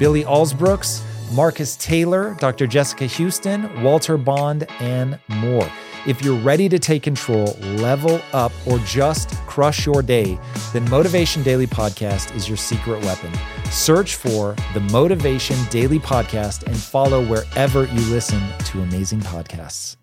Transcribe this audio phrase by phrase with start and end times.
[0.00, 2.66] Billy Alsbrooks, Marcus Taylor, Dr.
[2.66, 5.70] Jessica Houston, Walter Bond, and more.
[6.06, 10.38] If you're ready to take control, level up, or just crush your day,
[10.72, 13.30] then Motivation Daily Podcast is your secret weapon.
[13.70, 19.96] Search for the Motivation Daily Podcast and follow wherever you listen to amazing podcasts.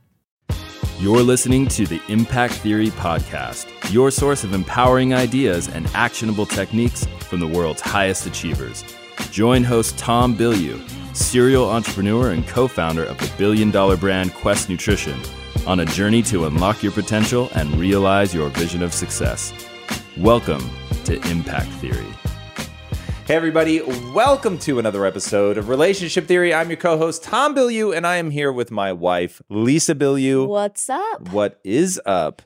[0.99, 7.07] You're listening to the Impact Theory Podcast, your source of empowering ideas and actionable techniques
[7.21, 8.83] from the world's highest achievers.
[9.26, 10.80] Join host Tom Bilyeu,
[11.16, 15.19] serial entrepreneur and co founder of the billion dollar brand Quest Nutrition,
[15.66, 19.53] on a journey to unlock your potential and realize your vision of success.
[20.17, 20.67] Welcome
[21.06, 22.08] to Impact Theory.
[23.25, 23.81] Hey, everybody,
[24.14, 26.53] welcome to another episode of Relationship Theory.
[26.53, 30.47] I'm your co host, Tom Bilyeu, and I am here with my wife, Lisa Bilyeu.
[30.47, 31.30] What's up?
[31.31, 32.41] What is up?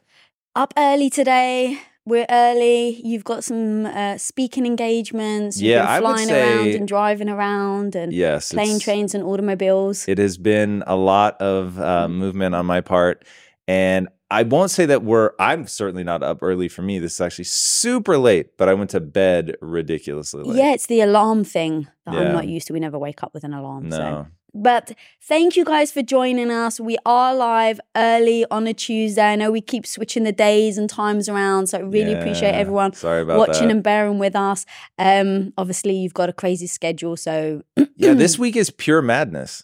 [0.55, 1.79] Up early today.
[2.05, 2.99] We're early.
[3.03, 5.61] You've got some uh, speaking engagements.
[5.61, 8.51] You've Yeah, been I would flying say- around and driving around and Yes.
[8.51, 10.07] plane trains and automobiles.
[10.07, 13.23] It has been a lot of uh, movement on my part.
[13.67, 16.99] And I won't say that we're, I'm certainly not up early for me.
[16.99, 20.57] This is actually super late, but I went to bed ridiculously late.
[20.57, 22.21] yeah, it's the alarm thing that Yeah.
[22.21, 22.73] I'm not used to.
[22.73, 23.91] We never wake up with an alarm.
[23.91, 24.27] So.
[24.53, 26.77] But thank you guys for joining us.
[26.79, 29.23] We are live early on a Tuesday.
[29.31, 32.91] I know we keep switching the days and times around, so I really appreciate everyone
[32.93, 33.75] Sorry about watching that.
[33.75, 34.65] and bearing with us.
[34.99, 37.61] Um, obviously, you've got a crazy schedule, so
[37.95, 39.63] yeah, this week is pure madness,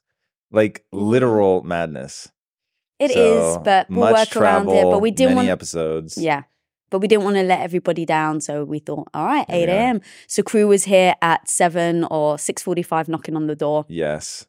[0.52, 2.32] like literal madness.
[2.98, 3.16] It is,
[3.56, 4.84] So, but we'll work around it.
[4.84, 6.18] But we didn't many want, episodes.
[6.18, 6.44] yeah,
[6.90, 8.40] but we didn't want to let everybody down.
[8.40, 9.74] So we thought, all right, eight are.
[9.74, 10.02] a.m.
[10.28, 13.86] So crew was here at seven or six forty-five, knocking on the door.
[13.90, 14.48] Yes.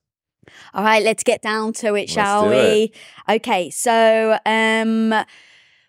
[0.75, 2.93] All right, let's get down to it, Let's shall we?
[3.29, 5.15] Okay, so um,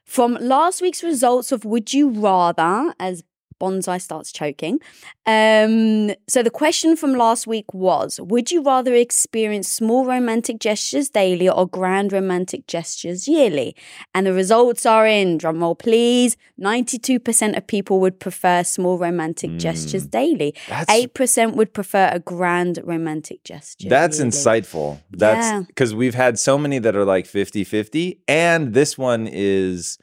[0.05, 3.23] from last week's results of Would You Rather, as
[3.59, 4.79] Bonsai starts choking.
[5.25, 11.09] Um, so the question from last week was Would you rather experience small romantic gestures
[11.09, 13.75] daily or grand romantic gestures yearly?
[14.15, 20.05] And the results are in, drumroll please, 92% of people would prefer small romantic gestures
[20.07, 20.53] daily.
[20.69, 23.89] 8% would prefer a grand romantic gesture.
[23.89, 24.31] That's yearly.
[24.31, 24.99] insightful.
[25.11, 25.63] That's Yeah.
[25.67, 29.97] because we've had so many that are like 50 50, and this one is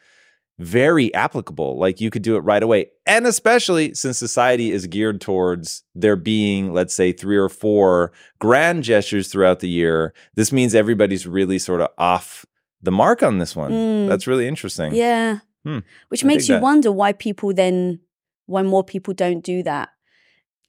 [0.59, 1.78] very applicable.
[1.78, 2.87] Like you could do it right away.
[3.05, 8.83] And especially since society is geared towards there being, let's say, three or four grand
[8.83, 12.47] gestures throughout the year, this means everybody's really sort of off
[12.83, 13.71] the mark on this one.
[13.71, 14.09] Mm.
[14.09, 14.94] That's really interesting.
[14.94, 15.41] Yeah.
[15.65, 15.81] Hmm.
[16.09, 16.62] Which I makes you that.
[16.62, 18.00] wonder why people then,
[18.47, 19.91] why more people don't do that.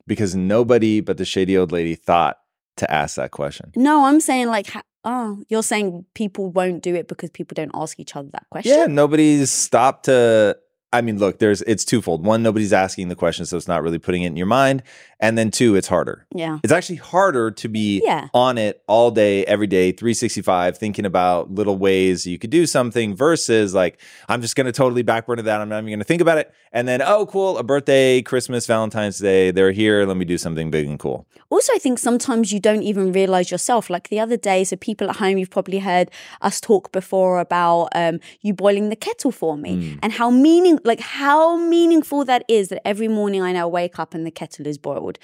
[0.06, 2.38] Because nobody but the shady old lady thought
[2.78, 3.72] to ask that question.
[3.76, 4.74] No, I'm saying like,
[5.08, 8.78] oh, you're saying people won't do it because people don't ask each other that question.
[8.78, 10.58] Yeah, nobody's stopped to.
[10.94, 12.26] I mean, look, there's it's twofold.
[12.26, 14.84] One, nobody's asking the question, so it's not really putting it in your mind.
[15.20, 16.28] And then two, it's harder.
[16.34, 16.60] Yeah.
[16.64, 18.28] It's actually harder to be Yeah.
[18.36, 23.16] on it all day, every day, 365, thinking about little ways you could do something
[23.16, 24.00] versus like,
[24.30, 25.60] I'm just going to totally backburner that.
[25.60, 26.54] I'm not even going to think about it.
[26.72, 30.06] And then, oh, cool, a birthday, Christmas, Valentine's Day, they're here.
[30.06, 31.26] Let me do something big and cool.
[31.50, 33.90] Also, I think sometimes you don't even realize yourself.
[33.90, 36.12] Like the other day, so people at home, you've probably heard
[36.42, 40.00] us talk before about um, you boiling the kettle for me Mm.
[40.04, 40.30] and how
[40.78, 42.70] meaning, like how meaningful that is.
[42.70, 45.20] That every morning I now wake up and the kettle is boiled.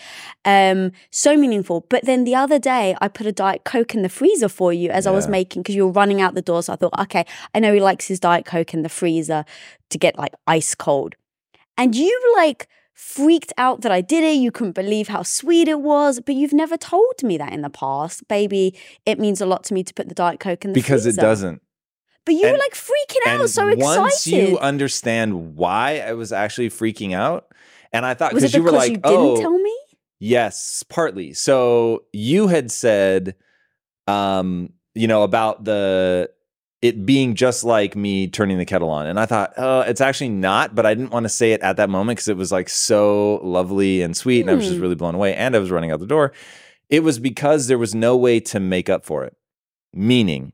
[0.46, 1.86] Um, so meaningful.
[1.90, 4.90] But then the other day, I put a diet coke in the freezer for you
[4.90, 6.64] as I was making because you were running out the door.
[6.64, 9.46] So I thought, okay, I know he likes his diet coke in the freezer
[9.90, 11.16] to get like ice cold.
[11.78, 14.36] And you like freaked out that I did it.
[14.36, 17.70] You couldn't believe how sweet it was, but you've never told me that in the
[17.70, 18.28] past.
[18.28, 18.76] Baby,
[19.06, 20.94] it means a lot to me to put the Diet Coke in the freezer.
[20.94, 21.62] Because it doesn't.
[22.26, 24.02] But you were like freaking out, so excited.
[24.02, 27.48] once you understand why I was actually freaking out,
[27.92, 29.78] and I thought because you were like, you didn't oh, tell me?
[30.20, 31.34] Yes, partly.
[31.34, 33.36] So you had said,
[34.08, 36.30] um, you know, about the
[36.82, 40.30] it being just like me turning the kettle on, and I thought, oh, it's actually
[40.30, 42.70] not, but I didn't want to say it at that moment because it was like
[42.70, 44.82] so lovely and sweet, and I was just Hmm.
[44.82, 46.32] really blown away, and I was running out the door.
[46.90, 49.36] It was because there was no way to make up for it.
[49.94, 50.54] Meaning,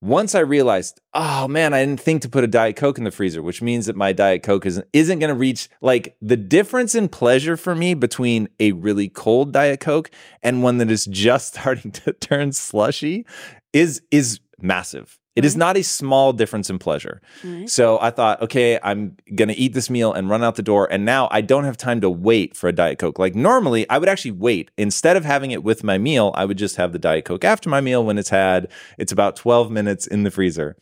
[0.00, 3.10] once I realized, oh man, I didn't think to put a Diet Coke in the
[3.10, 6.94] freezer, which means that my Diet Coke isn't, isn't going to reach like the difference
[6.94, 10.10] in pleasure for me between a really cold Diet Coke
[10.42, 13.26] and one that is just starting to turn slushy
[13.72, 15.18] is is massive.
[15.38, 15.60] It is mm-hmm.
[15.60, 17.22] not a small difference in pleasure.
[17.44, 17.70] Right.
[17.70, 20.88] So I thought, okay, I'm going to eat this meal and run out the door.
[20.90, 23.20] And now I don't have time to wait for a Diet Coke.
[23.20, 24.72] Like normally, I would actually wait.
[24.76, 27.70] Instead of having it with my meal, I would just have the Diet Coke after
[27.70, 28.66] my meal when it's had,
[28.98, 30.76] it's about 12 minutes in the freezer.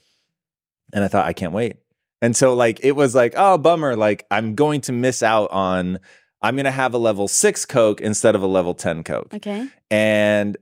[0.94, 1.76] And I thought, I can't wait.
[2.22, 3.94] And so, like, it was like, oh, bummer.
[3.94, 5.98] Like, I'm going to miss out on,
[6.40, 9.34] I'm going to have a level six Coke instead of a level 10 Coke.
[9.34, 9.68] Okay.
[9.90, 10.56] And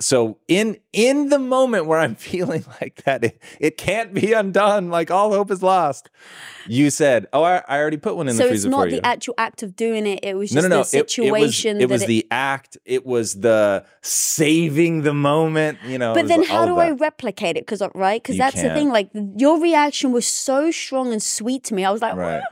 [0.00, 4.90] so in in the moment where I'm feeling like that, it, it can't be undone,
[4.90, 6.10] like all hope is lost.
[6.66, 8.88] You said, "Oh, I, I already put one in So the it's freezer not for
[8.88, 10.20] you." the actual act of doing it.
[10.22, 10.82] It was no, just no, no.
[10.82, 11.80] the situation.
[11.80, 12.78] It, was, it was the act.
[12.84, 15.78] It was the saving the moment.
[15.84, 16.14] You know.
[16.14, 17.66] But then, how do I replicate it?
[17.66, 18.74] Because uh, right, because that's the can't.
[18.74, 18.88] thing.
[18.90, 21.84] Like your reaction was so strong and sweet to me.
[21.84, 22.42] I was like, Right.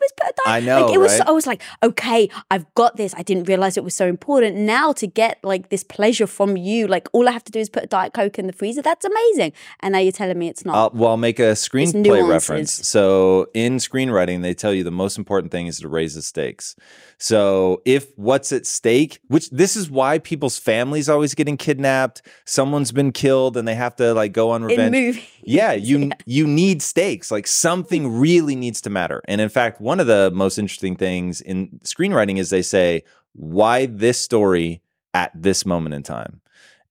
[0.00, 0.46] Was put a diet.
[0.46, 1.18] I know, Like it was.
[1.18, 1.28] right?
[1.28, 3.14] I was like, okay, I've got this.
[3.16, 4.56] I didn't realize it was so important.
[4.56, 7.68] Now to get like this pleasure from you, like all I have to do is
[7.68, 8.82] put a diet coke in the freezer.
[8.82, 9.52] That's amazing.
[9.80, 10.74] And now you're telling me it's not.
[10.76, 12.72] I'll, well, I'll make a screenplay reference.
[12.72, 16.74] So, in screenwriting, they tell you the most important thing is to raise the stakes.
[17.18, 22.92] So, if what's at stake, which this is why people's families always getting kidnapped, someone's
[22.92, 25.28] been killed, and they have to like go on in revenge.
[25.42, 27.30] yeah, you you need stakes.
[27.30, 29.22] Like something really needs to matter.
[29.28, 33.02] And in fact, one of the most interesting things in screenwriting is they say,
[33.34, 34.82] "Why this story
[35.14, 36.40] at this moment in time?"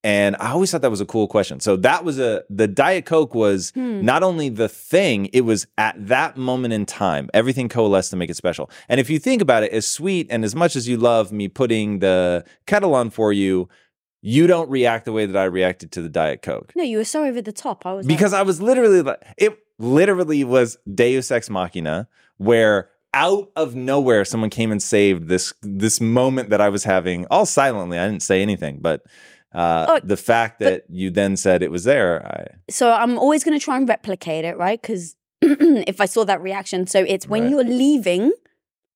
[0.04, 1.60] And I always thought that was a cool question.
[1.60, 4.04] So that was a the Diet Coke was Hmm.
[4.04, 7.30] not only the thing, it was at that moment in time.
[7.36, 8.70] Everything coalesced to make it special.
[8.90, 11.48] And if you think about it, as sweet and as much as you love me
[11.48, 13.70] putting the kettle on for you,
[14.24, 17.04] you don't react the way that I reacted to the Diet Coke No, you were
[17.06, 17.86] so over the top.
[17.86, 22.08] I was because I was literally like, it literally was Deus Ex Machina,
[22.42, 27.26] where out of nowhere someone came and saved this this moment that I was having,
[27.30, 28.00] all silently.
[28.00, 29.04] I didn't say anything, but
[29.54, 33.44] uh, Oh, the fact that you then said it was there, I, so I'm always
[33.44, 34.82] going to try and replicate it, right?
[34.82, 37.52] Because if I saw that reaction, so it's when Right.
[37.52, 38.32] you're leaving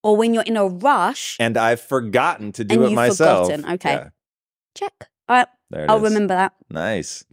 [0.01, 1.35] or when you're in a rush.
[1.39, 3.47] and I've forgotten to do it myself.
[3.51, 3.89] forgotten, okay.
[3.91, 4.09] Yeah,
[4.75, 4.93] Check.
[5.27, 6.03] All right, there it I'll is.
[6.03, 6.53] remember that.
[6.69, 7.25] Nice.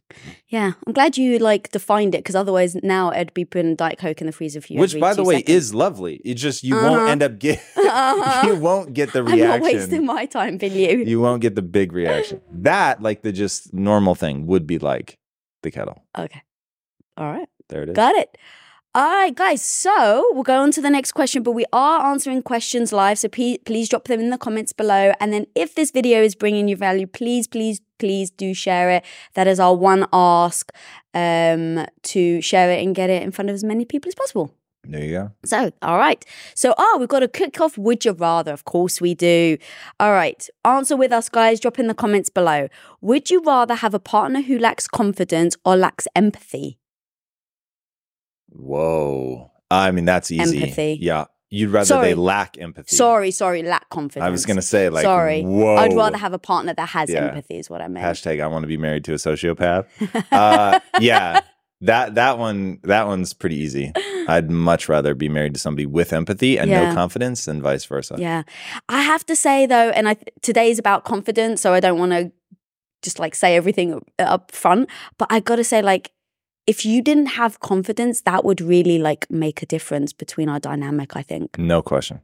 [0.49, 4.21] Yeah, I'm glad you like defined it because otherwise now I'd be putting Diet Coke
[4.21, 4.79] in the freezer for you.
[4.81, 5.57] Which, by the way, seconds.
[5.57, 6.21] is lovely.
[6.25, 6.91] It just you Uh-huh.
[6.91, 8.43] won't end up get Uh-huh.
[8.47, 9.43] you won't get the reaction.
[9.51, 11.09] I'm not wasting my time, Billy.
[11.09, 12.41] You won't get the big reaction.
[12.53, 15.19] That, like the just normal thing, would be like
[15.63, 16.03] the kettle.
[16.19, 16.43] Okay.
[17.17, 17.49] All right.
[17.69, 17.95] There it is.
[17.97, 18.37] Got it.
[18.95, 19.63] All right, guys.
[19.63, 23.19] So we'll go on to the next question, but we are answering questions live.
[23.19, 25.15] So pe- please drop them in the comments below.
[25.19, 29.05] And then if this video is bringing you value, please, please, please do share it.
[29.33, 30.71] That is our one ask
[31.15, 34.55] um, to share it and get it in front of as many people as possible.
[34.85, 35.31] There you go.
[35.43, 36.23] So, all right.
[36.55, 37.79] So, oh, we've got a cook off.
[37.79, 38.53] Would you rather?
[38.53, 39.57] Of course we do.
[40.01, 40.47] All right.
[40.67, 41.61] Answer with us, guys.
[41.61, 42.69] Drop in the comments below.
[43.01, 46.79] Would you rather have a partner who lacks confidence or lacks empathy?
[48.55, 49.51] Whoa.
[49.71, 50.63] I mean, that's easy.
[50.63, 50.99] Empathy.
[51.01, 51.27] Yeah.
[51.51, 52.09] You'd rather Sorry.
[52.09, 52.97] they lack empathy.
[52.97, 54.27] Sorry, sorry, lack confidence.
[54.27, 55.43] I was going to say, like, sorry.
[55.43, 55.77] whoa.
[55.77, 57.27] I'd rather have a partner that has Yeah.
[57.27, 58.05] empathy, is what I meant.
[58.07, 59.87] Hashtag I want to be married to a sociopath.
[60.33, 61.41] uh, yeah.
[61.83, 63.93] That that one that one's pretty easy.
[64.29, 66.89] I'd much rather be married to somebody with empathy and Yeah.
[66.91, 68.15] no confidence than vice versa.
[68.19, 68.45] Yeah.
[68.89, 72.13] I have to say though, and I today is about confidence, so I don't want
[72.13, 72.31] to
[73.03, 76.13] just like say everything up front, but I got to say like
[76.67, 81.17] if you didn't have confidence, that would really like make a difference between our dynamic,
[81.17, 81.59] I think.
[81.59, 82.21] No question.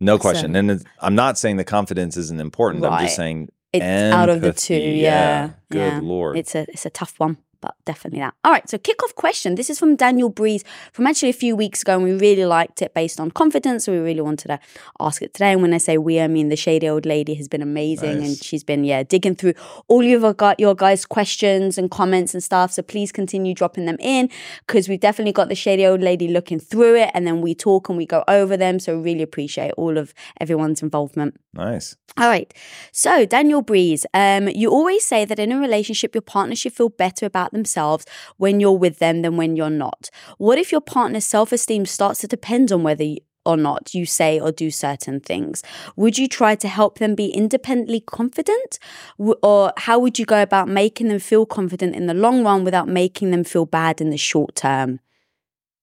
[0.00, 0.52] No question.
[0.52, 2.84] So- and it's, I'm not saying the confidence isn't important.
[2.84, 4.98] I'm just saying It's out of the two, empathy.
[5.00, 5.50] yeah.
[5.70, 6.00] Good yeah.
[6.02, 6.36] lord.
[6.36, 8.34] It's a it's a tough one, but definitely that.
[8.44, 9.54] All right, so kickoff question.
[9.54, 12.82] This is from Daniel Breeze from actually a few weeks ago, and we really liked
[12.82, 13.86] it based on confidence.
[13.86, 14.60] So we really wanted to
[15.00, 15.52] ask it today.
[15.52, 18.36] And when I say we, I mean the shady old lady has been amazing, and
[18.36, 19.54] she's been yeah digging through
[19.88, 22.72] all your got your guys' questions and comments and stuff.
[22.72, 24.28] So please continue dropping them in
[24.66, 27.88] because we've definitely got the shady old lady looking through it, and then we talk
[27.88, 28.80] and we go over them.
[28.80, 31.40] So really appreciate all of everyone's involvement.
[31.54, 31.96] nice.
[32.18, 32.52] All right.
[32.92, 36.90] So, Daniel Breeze, um, you always say that in a relationship, your partner should feel
[36.90, 38.04] better about themselves
[38.36, 40.10] when you're with them than when you're not.
[40.38, 44.06] What if your partner's self esteem starts to depend on whether you, or not you
[44.06, 45.62] say or do certain things?
[45.96, 48.78] Would you try to help them be independently confident?
[49.18, 52.88] Or how would you go about making them feel confident in the long run without
[52.88, 55.00] making them feel bad in the short term?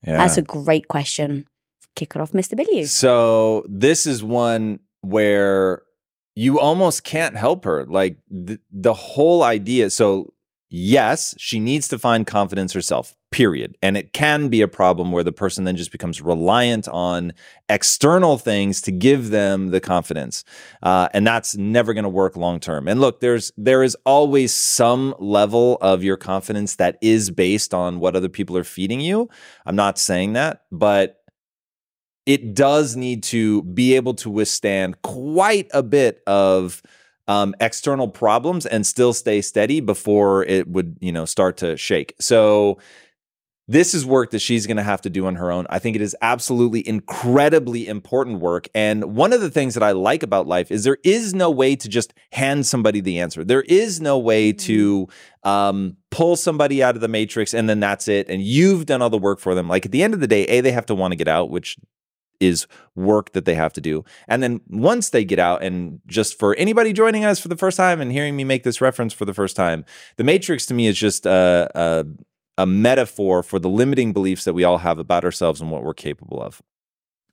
[0.05, 0.17] Yeah.
[0.17, 1.45] That's a great question.
[1.95, 2.55] Kick it off, Mr.
[2.55, 2.85] Billy.
[2.85, 5.83] So this is one where
[6.35, 7.85] you almost can't help her.
[7.85, 9.89] Like the, the whole idea.
[9.89, 10.33] So
[10.69, 13.77] yes, she needs to find confidence herself, period.
[13.81, 17.33] And it can be a problem where the person then just becomes reliant on
[17.67, 20.43] external things to give them the confidence.
[20.83, 22.87] Uh, and that's never going to work long term.
[22.87, 27.99] And look, there's there is always some level of your confidence that is based on
[27.99, 29.29] what other people are feeding you.
[29.65, 31.19] I'm not saying that, but
[32.25, 36.83] it does need to be able to withstand quite a bit of
[37.29, 42.15] um, external problems and still stay steady before it would, you know, start to shake.
[42.19, 42.79] So
[43.67, 45.67] this is work that she's going to have to do on her own.
[45.69, 48.67] I think it is absolutely incredibly important work.
[48.73, 51.75] And one of the things that I like about life is there is no way
[51.75, 53.43] to just hand somebody the answer.
[53.43, 54.65] There is no way mm-hmm.
[54.65, 55.07] to
[55.43, 58.27] um, pull somebody out of the matrix and then that's it.
[58.27, 59.67] And you've done all the work for them.
[59.67, 61.51] Like at the end of the day, A, they have to want to get out,
[61.51, 61.77] which
[62.39, 64.03] is work that they have to do.
[64.27, 67.77] And then once they get out, and just for anybody joining us for the first
[67.77, 69.85] time and hearing me make this reference for the first time,
[70.17, 72.05] the Matrix to me is just a, a,
[72.57, 75.93] a metaphor for the limiting beliefs that we all have about ourselves and what we're
[75.93, 76.61] capable of.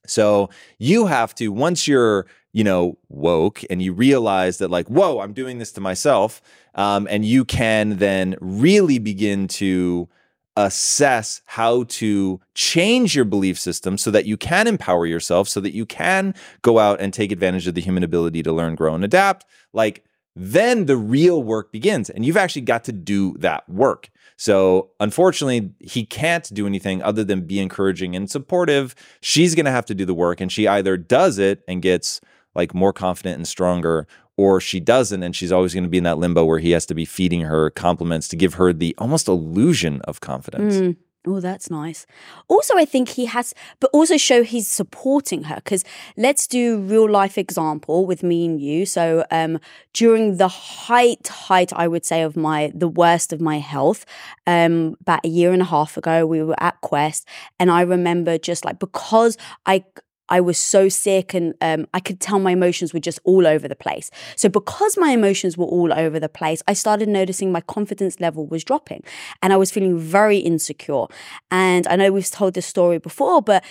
[0.06, 5.20] So you have to, once you're, you know, woke and you realize that, like, whoa,
[5.20, 6.40] I'm doing this to myself,
[6.74, 10.08] um, and you can then really begin to
[10.56, 15.74] assess how to change your belief system so that you can empower yourself, so that
[15.74, 19.04] you can go out and take advantage of the human ability to learn, grow, and
[19.04, 19.44] adapt.
[19.72, 24.10] Like, then the real work begins, and you've actually got to do that work.
[24.38, 28.94] So, unfortunately, he can't do anything other than be encouraging and supportive.
[29.22, 32.20] She's going to have to do the work, and she either does it and gets
[32.54, 36.04] like more confident and stronger, or she doesn't and she's always going to be in
[36.04, 39.28] that limbo where he has to be feeding her compliments to give her the almost
[39.28, 40.76] illusion of confidence.
[40.76, 40.96] Mm.
[41.28, 42.06] Oh, that's nice.
[42.46, 45.82] Also, I think he has, but also show he's supporting her because
[46.16, 48.86] let's do real life example with me and you.
[48.86, 49.58] So, um,
[49.92, 54.06] during the height, height, I would say of my the worst of my health,
[54.46, 57.26] um, about a year and a half ago, we were at Quest,
[57.58, 59.84] and I remember just like because I
[60.28, 63.68] I was so sick and um, I could tell my emotions were just all over
[63.68, 64.10] the place.
[64.36, 68.46] So, because my emotions were all over the place, I started noticing my confidence level
[68.46, 69.02] was dropping
[69.42, 71.06] and I was feeling very insecure.
[71.50, 73.64] And I know we've told this story before, but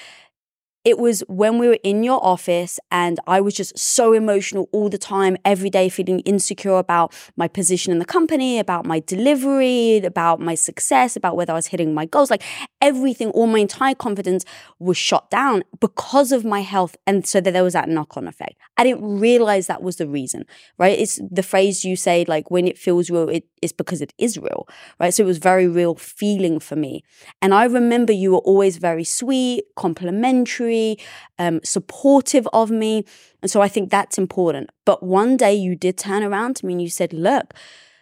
[0.85, 4.87] it was when we were in your office and I was just so emotional all
[4.87, 9.97] the time, every day, feeling insecure about my position in the company, about my delivery,
[9.97, 12.29] about my success, about whether I was hitting my goals.
[12.29, 12.43] Like
[12.81, 14.45] everything, all my entire confidence
[14.77, 16.95] was shot down because of my health.
[17.07, 18.53] And so that there was that knock on effect.
[18.77, 20.45] I didn't realize that was the reason,
[20.77, 20.97] right?
[20.97, 24.37] It's the phrase you say, like, when it feels real, it is because it is
[24.37, 24.67] real,
[24.99, 25.11] right?
[25.11, 27.03] So it was very real feeling for me.
[27.41, 30.97] And I remember you were always very sweet, complimentary very
[31.39, 33.05] um, supportive of me.
[33.41, 34.69] And so I think that's important.
[34.85, 37.53] But one day you did turn around to me and you said, look,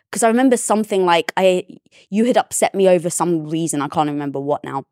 [0.09, 1.65] because I remember something like I
[2.09, 3.81] you had upset me over some reason.
[3.81, 4.85] I can't remember what now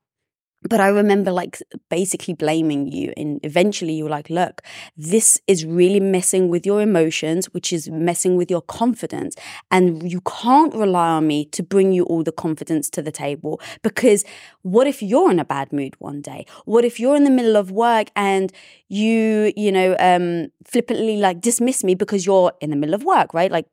[0.63, 1.57] but I remember like
[1.89, 3.13] basically blaming you.
[3.17, 4.61] And eventually you were like, look,
[4.95, 9.35] this is really messing with your emotions, which is messing with your confidence.
[9.71, 13.59] And you can't rely on me to bring you all the confidence to the table
[13.81, 14.23] because
[14.61, 16.45] what if you're in a bad mood one day?
[16.65, 18.53] What if you're in the middle of work and
[18.87, 23.33] you, you know, um, flippantly like dismiss me because you're in the middle of work,
[23.33, 23.51] right?
[23.51, 23.65] Like,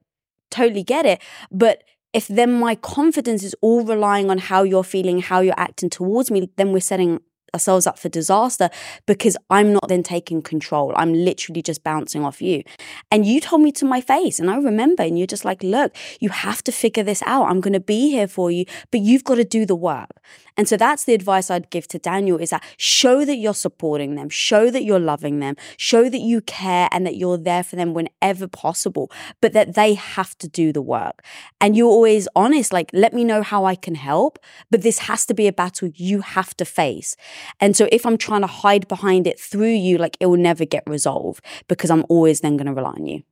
[0.51, 1.21] totally get it.
[1.51, 5.91] But if then my confidence is all relying on how you're feeling, how you're acting
[5.91, 7.21] towards me, then we're setting
[7.55, 8.69] ourselves up for disaster
[9.07, 10.93] because I'm not then taking control.
[10.97, 12.63] I'm literally just bouncing off you.
[13.11, 15.95] And you told me to my face, and I remember, and you're just like, look,
[16.21, 17.49] you have to figure this out.
[17.49, 20.11] I'm going to be here for you, but you've got to do the work.
[20.59, 24.17] And so that's the advice I'd give to Daniel is that show that you're supporting
[24.17, 27.77] them, show that you're loving them, show that you care and that you're there for
[27.77, 29.11] them whenever possible,
[29.41, 31.25] but that they have to do the work.
[31.61, 35.25] And you're always honest, like, let me know how I can help, but this has
[35.27, 37.17] to be a battle you have to face.
[37.61, 40.65] And so if I'm trying to hide behind it through you, like it will never
[40.65, 43.23] get resolved because I'm always then going to rely on you.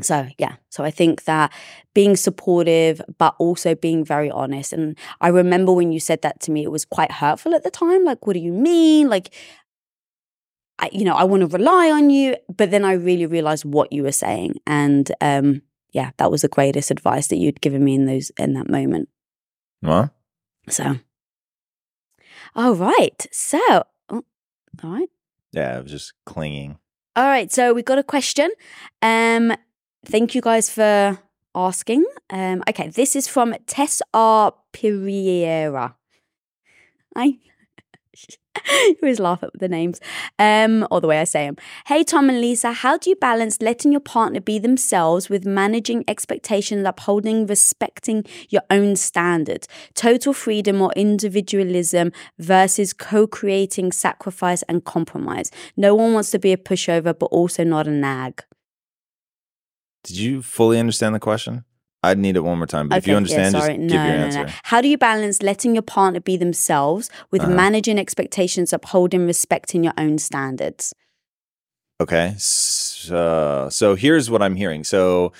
[0.00, 1.52] So, yeah, so I think that
[1.92, 4.72] being supportive, but also being very honest.
[4.72, 7.70] And I remember when you said that to me, it was quite hurtful at the
[7.70, 8.04] time.
[8.04, 9.10] Like, what do you mean?
[9.10, 9.34] Like,
[10.78, 12.36] I, you know, I want to rely on you.
[12.48, 14.56] But then I really realized what you were saying.
[14.66, 15.60] And um,
[15.92, 19.10] yeah, that was the greatest advice that you'd given me in those in that moment.
[19.80, 20.10] What?
[20.68, 20.96] So,
[22.54, 23.26] all right.
[23.30, 23.60] So,
[24.08, 24.24] oh,
[24.82, 25.08] all right.
[25.52, 26.78] Yeah, I was just clinging.
[27.14, 27.52] All right.
[27.52, 28.50] So we got a question.
[29.02, 29.52] Um,
[30.06, 31.18] thank you guys for
[31.54, 32.04] asking.
[32.30, 34.54] Um, okay, this is from Tess R.
[34.72, 35.96] Pereira.
[37.14, 37.38] I
[38.64, 40.00] you always laugh at the names
[40.38, 41.56] um, or the way I say them.
[41.86, 46.04] Hey, Tom and Lisa, how do you balance letting your partner be themselves with managing
[46.06, 49.68] expectations, upholding, respecting your own standards?
[49.94, 55.50] Total freedom or individualism versus co creating sacrifice and compromise.
[55.76, 58.42] No one wants to be a pushover, but also not a nag.
[60.04, 61.64] Did you fully understand the question?
[62.02, 62.88] I'd need it one more time.
[62.88, 63.78] But if you understand, yeah, just sorry.
[63.78, 64.44] give your no, answer.
[64.46, 64.52] no.
[64.64, 67.52] How do you balance letting your partner be themselves with Uh-huh.
[67.52, 70.92] managing expectations, upholding, respecting your own standards?
[72.00, 72.34] Okay.
[72.38, 74.82] So, so here's what I'm hearing.
[74.82, 75.32] So,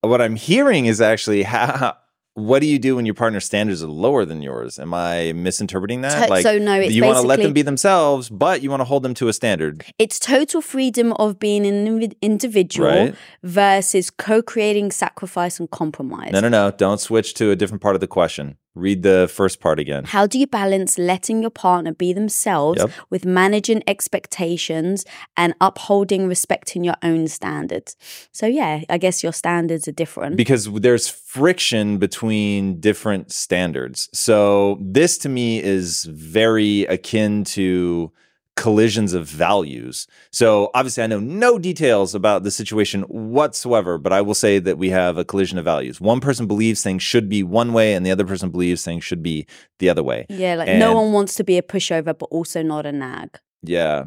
[0.00, 1.96] what I'm hearing is actually how,
[2.38, 4.78] what do you do when your partner's standards are lower than yours?
[4.78, 6.28] Am I misinterpreting that?
[6.28, 8.84] To- so no, it's you want to let them be themselves, but you want to
[8.84, 9.84] hold them to a standard.
[9.98, 13.14] It's total freedom of being an individual Right.
[13.42, 16.32] versus co-creating sacrifice and compromise.
[16.32, 16.70] No, no, no.
[16.70, 18.56] Don't switch to a different part of the question.
[18.78, 20.04] Read the first part again.
[20.04, 22.90] How do you balance letting your partner be themselves Yep.
[23.10, 25.04] with managing expectations
[25.36, 27.96] and upholding, respecting your own standards?
[28.32, 30.36] So yeah, I guess your standards are different.
[30.36, 34.08] because there's friction between different standards.
[34.12, 38.12] So this to me is very akin to
[38.58, 40.08] collisions of values.
[40.32, 44.78] So obviously I know no details about the situation whatsoever, but I will say that
[44.78, 46.00] we have a collision of values.
[46.00, 49.22] One person believes things should be one way and the other person believes things should
[49.22, 49.46] be
[49.78, 50.26] the other way.
[50.28, 53.38] yeah, like and- no one wants to be a pushover, but also not a nag.
[53.62, 54.06] Yeah.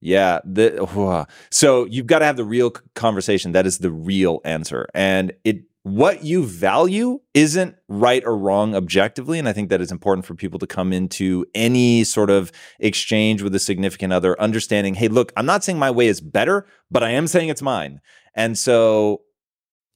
[0.00, 0.38] Yeah.
[0.44, 1.26] The, whew.
[1.50, 3.50] so you've got to have the real conversation.
[3.52, 4.86] That is the real answer.
[4.94, 9.38] And it what you value isn't right or wrong objectively.
[9.38, 13.42] And I think that it's important for people to come into any sort of exchange
[13.42, 17.02] with a significant other, understanding, hey, look, I'm not saying my way is better, but
[17.02, 18.00] I am saying it's mine.
[18.34, 19.22] And so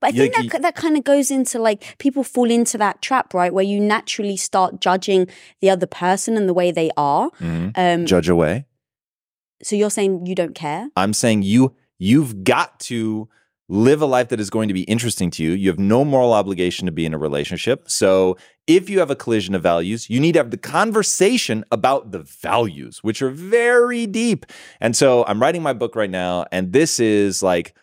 [0.00, 2.78] But I Yeah, think you- that that kind of goes into like people fall into
[2.78, 3.52] that trap, right?
[3.52, 5.26] Where you naturally start judging
[5.60, 7.30] the other person and the way they are.
[7.40, 8.66] Um, Judge away.
[9.62, 10.88] so you're saying you don't care?
[10.96, 13.28] I'm saying you you've got to
[13.68, 15.50] live a life that is going to be interesting to you.
[15.50, 17.90] You have no moral obligation to be in a relationship.
[17.90, 18.36] So
[18.68, 22.20] if you have a collision of values, you need to have the conversation about the
[22.20, 24.46] values, which are very deep.
[24.80, 27.74] And so I'm writing my book right now, and this is like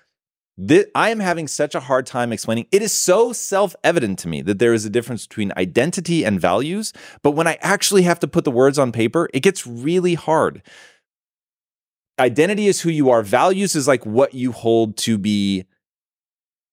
[0.57, 2.67] this, I am having such a hard time explaining.
[2.71, 6.39] It is so self evident to me that there is a difference between identity and
[6.39, 6.93] values.
[7.21, 10.61] But when I actually have to put the words on paper, it gets really hard
[12.19, 13.21] identity is who you are.
[13.21, 15.65] Values is like what you hold to be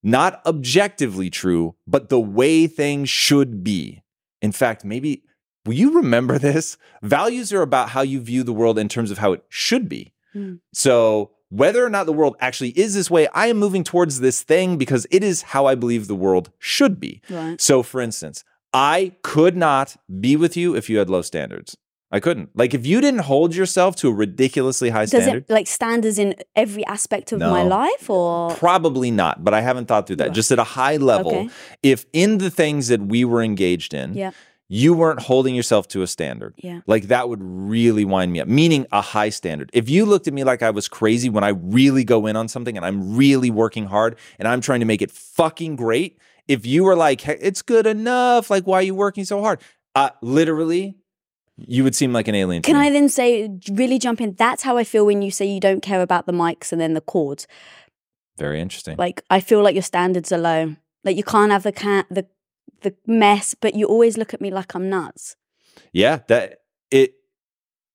[0.02, 4.02] not objectively true, but the way things should be.
[4.40, 5.24] In fact, maybe
[5.66, 6.76] will you remember this?
[7.02, 10.12] Values are about how you view the world in terms of how it should be.
[10.32, 10.54] Hmm.
[10.72, 14.42] So, whether or not the world actually is this way, I am moving towards this
[14.42, 17.20] thing because it is how I believe the world should be.
[17.28, 17.60] Right.
[17.60, 21.76] So, for instance, I could not be with you if you had low standards.
[22.12, 22.50] I couldn't.
[22.56, 26.18] Like, if you didn't hold yourself to a ridiculously high Does standard, it like standards
[26.18, 30.28] in every aspect of my life or Probably not, but I haven't thought through that.
[30.28, 30.34] Right.
[30.34, 31.48] Just at a high level, Okay.
[31.84, 34.32] if in the things that we were engaged in, Yeah.
[34.72, 36.82] You weren't holding yourself to a standard, Yeah.
[36.86, 39.68] like that would really wind me up, meaning a high standard.
[39.72, 42.46] If you looked at me like I was crazy when I really go in on
[42.46, 46.64] something and I'm really working hard and I'm trying to make it fucking great, if
[46.66, 49.60] you were like, hey, it's good enough, like, why are you working so hard?
[49.96, 50.94] Uh, literally,
[51.56, 52.62] you would seem like an alien.
[52.62, 52.86] to Can me.
[52.86, 54.34] I then say, really jump in?
[54.34, 56.94] That's how I feel when you say you don't care about the mics and then
[56.94, 57.48] the cords.
[58.38, 58.96] Very interesting.
[58.96, 60.76] Like I feel like your standards are low.
[61.02, 62.26] Like you can't have the cat the
[62.80, 65.36] the mess, but you always look at me like I'm nuts.
[65.92, 67.14] Yeah, that it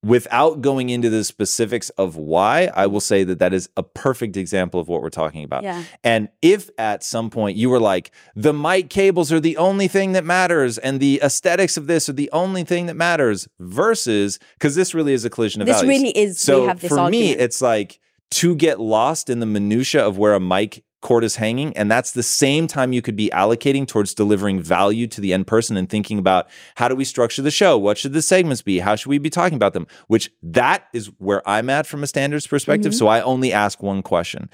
[0.04, 4.38] without going into the specifics of why, I will say that that is a perfect
[4.38, 5.64] example of what we're talking about.
[5.64, 5.84] Yeah.
[6.04, 10.12] And if at some point you were like, the mic cables are the only thing
[10.12, 14.76] that matters and the aesthetics of this are the only thing that matters, versus because
[14.76, 15.90] this really is a collision of This values.
[16.02, 17.38] really is so we have this for argument.
[17.38, 18.00] me, it's like
[18.32, 22.12] to get lost in the minutia of where a mic cord is hanging, and that's
[22.12, 25.88] the same time you could be allocating towards delivering value to the end person and
[25.88, 29.10] thinking about how do we structure the show, what should the segments be, how should
[29.10, 29.86] we be talking about them.
[30.08, 32.92] Which that is where I'm at from a standards perspective.
[32.92, 32.98] Mhm.
[32.98, 34.50] So I only ask one question.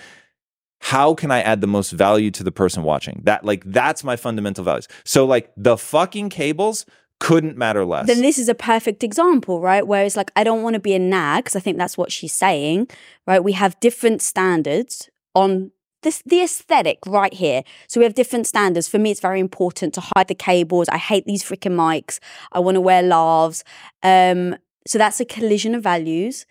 [0.81, 3.21] How can I add the most value to the person watching?
[3.23, 4.89] That like that's my fundamental values.
[5.05, 6.85] So like the fucking cables
[7.19, 8.07] couldn't matter less.
[8.07, 9.85] then this is a perfect example, right?
[9.87, 12.11] Where it's like, I don't want to be a nag, because I think that's what
[12.11, 12.87] she's saying,
[13.27, 13.43] right?
[13.43, 17.63] We have different standards on this the aesthetic right here.
[17.87, 18.87] So we have different standards.
[18.87, 20.89] For me, it's very important to hide the cables.
[20.89, 22.19] I hate these freaking mics.
[22.51, 23.63] I want to wear lavs.
[24.03, 24.55] Um,
[24.87, 26.45] so that's a collision of values.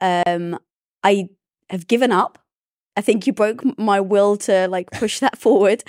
[0.00, 0.58] Um,
[1.04, 1.28] I
[1.70, 2.38] have given up.
[2.96, 5.84] I think you broke my will to like push that forward.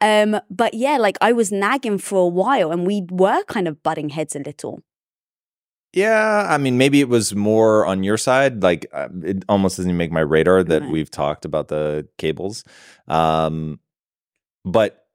[0.00, 3.82] Um, but yeah, like I was nagging for a while and we were kind of
[3.82, 4.80] butting heads a little.
[5.94, 8.62] Yeah, I mean, maybe it was more on your side.
[8.62, 10.90] Like, uh, it almost doesn't even make my radar that Right.
[10.90, 12.64] we've talked about the cables.
[13.06, 13.78] Um,
[14.64, 15.06] but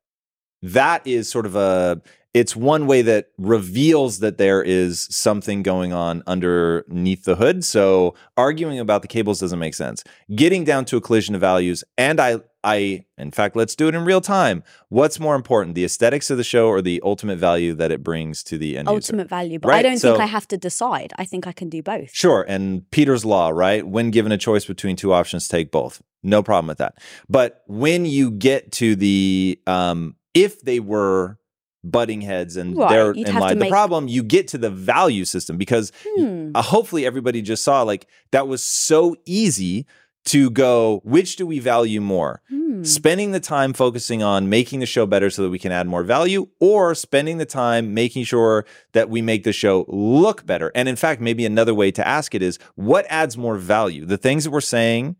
[0.61, 2.01] that is sort of a.
[2.33, 7.65] It's one way that reveals that there is something going on underneath the hood.
[7.65, 10.03] So arguing about the cables doesn't make sense.
[10.35, 13.95] Getting down to a collision of values, and I, I, in fact, let's do it
[13.95, 14.63] in real time.
[14.89, 18.43] What's more important, the aesthetics of the show or the ultimate value that it brings
[18.43, 18.95] to the end user?
[18.95, 19.59] Ultimate value.
[19.59, 21.13] But I don't so- think I have to decide.
[21.17, 22.09] I think I can do both.
[22.11, 22.45] Sure.
[22.47, 23.87] And Peter's law, right?
[23.87, 26.01] When given a choice between two options, take both.
[26.21, 26.95] No problem with that.
[27.29, 31.37] But when you get to the, um, if they were
[31.81, 34.69] butting heads and Right, they're you'd in line, the make- problem, you get to the
[34.69, 36.51] value system because Hmm.
[36.53, 39.85] uh, hopefully everybody just saw like that was so easy
[40.25, 42.41] to go, which do we value more?
[42.49, 42.83] Hmm.
[42.83, 46.03] spending the time focusing on making the show better so that we can add more
[46.03, 50.71] value or spending the time making sure that we make the show look better.
[50.75, 54.05] And in fact maybe another way to ask it is what adds more value?
[54.05, 55.15] The things that we're saying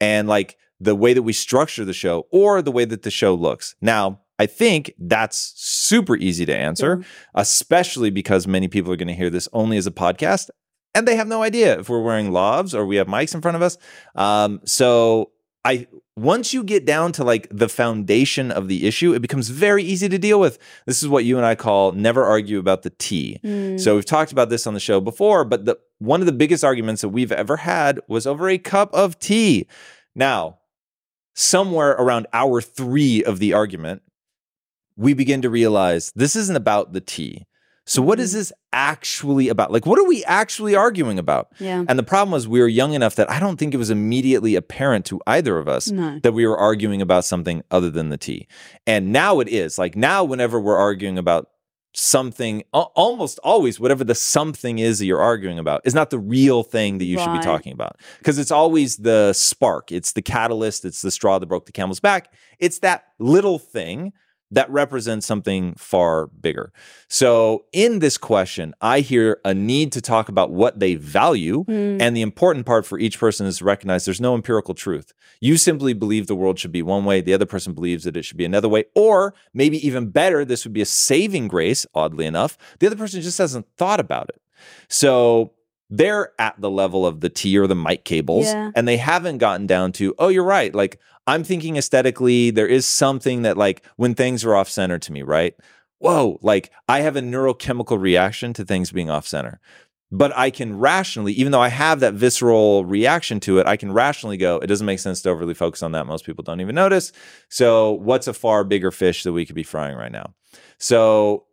[0.00, 3.34] and like the way that we structure the show or the way that the show
[3.34, 3.74] looks.
[3.80, 7.04] Now i think that's super easy to answer
[7.36, 10.50] especially because many people are going to hear this only as a podcast
[10.94, 13.56] and they have no idea if we're wearing lavs or we have mics in front
[13.56, 13.78] of us
[14.14, 15.30] um, so
[15.64, 19.82] I once you get down to like the foundation of the issue, it becomes very
[19.82, 20.58] easy to deal with.
[20.86, 23.38] This is what you and I call never argue about the tea.
[23.42, 23.78] Hmm.
[23.78, 26.64] So we've talked about this on the show before, but the one of the biggest
[26.64, 29.66] arguments that we've ever had was over a cup of tea.
[30.14, 30.58] Now,
[31.34, 34.02] somewhere around hour three of the argument,
[34.96, 37.46] we begin to realize this isn't about the tea.
[37.86, 38.34] So, what is Mhm.
[38.34, 39.72] this actually about?
[39.72, 41.48] Like, what are we actually arguing about?
[41.58, 41.84] Yeah.
[41.88, 44.56] And the problem was, we were young enough that I don't think it was immediately
[44.56, 46.18] apparent to either of us No.
[46.22, 48.48] that we were arguing about something other than the tea.
[48.86, 49.78] And now it is.
[49.78, 51.48] Like, now, whenever we're arguing about
[51.96, 56.64] something, almost always, whatever the something is that you're arguing about is not the real
[56.64, 58.00] thing that you should be talking about.
[58.18, 62.00] Because it's always the spark, it's the catalyst, it's the straw that broke the camel's
[62.00, 62.32] back.
[62.58, 64.12] It's that little thing
[64.50, 66.72] that represents something far bigger.
[67.08, 71.64] So, in this question, I hear a need to talk about what they value.
[71.64, 72.00] Mm.
[72.00, 75.12] And the important part for each person is to recognize there's no empirical truth.
[75.40, 78.24] You simply believe the world should be one way, the other person believes that it
[78.24, 78.84] should be another way.
[78.94, 82.56] Or maybe even better, this would be a saving grace, oddly enough.
[82.78, 84.40] The other person just hasn't thought about it.
[84.88, 85.52] So,
[85.96, 88.70] they're at the level of the tea or the mic cables, Yeah.
[88.74, 90.74] and they haven't gotten down to, oh, you're right.
[90.74, 95.12] Like, I'm thinking aesthetically, there is something that, like, when things are off center to
[95.12, 95.54] me, right?
[95.98, 99.60] Whoa, like, I have a neurochemical reaction to things being off center.
[100.12, 103.90] But I can rationally, even though I have that visceral reaction to it, I can
[103.90, 106.06] rationally go, it doesn't make sense to overly focus on that.
[106.06, 107.10] Most people don't even notice.
[107.48, 110.34] So, what's a far bigger fish that we could be frying right now?
[110.78, 111.46] So,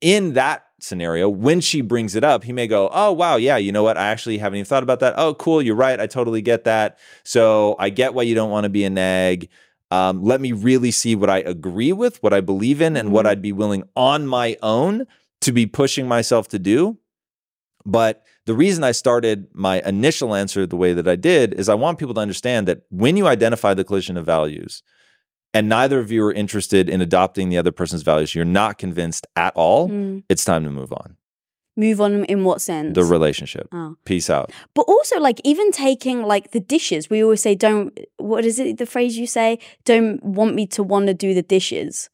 [0.00, 3.72] in that scenario, when she brings it up, he may go, Oh, wow, yeah, you
[3.72, 3.96] know what?
[3.96, 5.14] I actually haven't even thought about that.
[5.16, 5.98] Oh, cool, you're right.
[5.98, 6.98] I totally get that.
[7.24, 9.48] So I get why you don't want to be a nag.
[9.90, 13.24] Um, let me really see what I agree with, what I believe in, and what
[13.24, 13.28] Mhm.
[13.30, 15.06] I'd be willing on my own
[15.42, 16.98] to be pushing myself to do.
[17.84, 21.74] But the reason I started my initial answer the way that I did is I
[21.74, 24.82] want people to understand that when you identify the collision of values,
[25.56, 29.26] and neither of you are interested in adopting the other person's values, you're not convinced
[29.36, 30.22] at all, Mm.
[30.28, 31.16] it's time to move on.
[31.78, 32.94] Move on in what sense?
[32.94, 33.66] The relationship.
[33.72, 33.96] Oh.
[34.04, 34.50] Peace out.
[34.74, 38.78] But also, like, even taking like the dishes, we always say, don't, what is it,
[38.78, 39.58] the phrase you say?
[39.84, 42.08] Don't want me to want to do the dishes.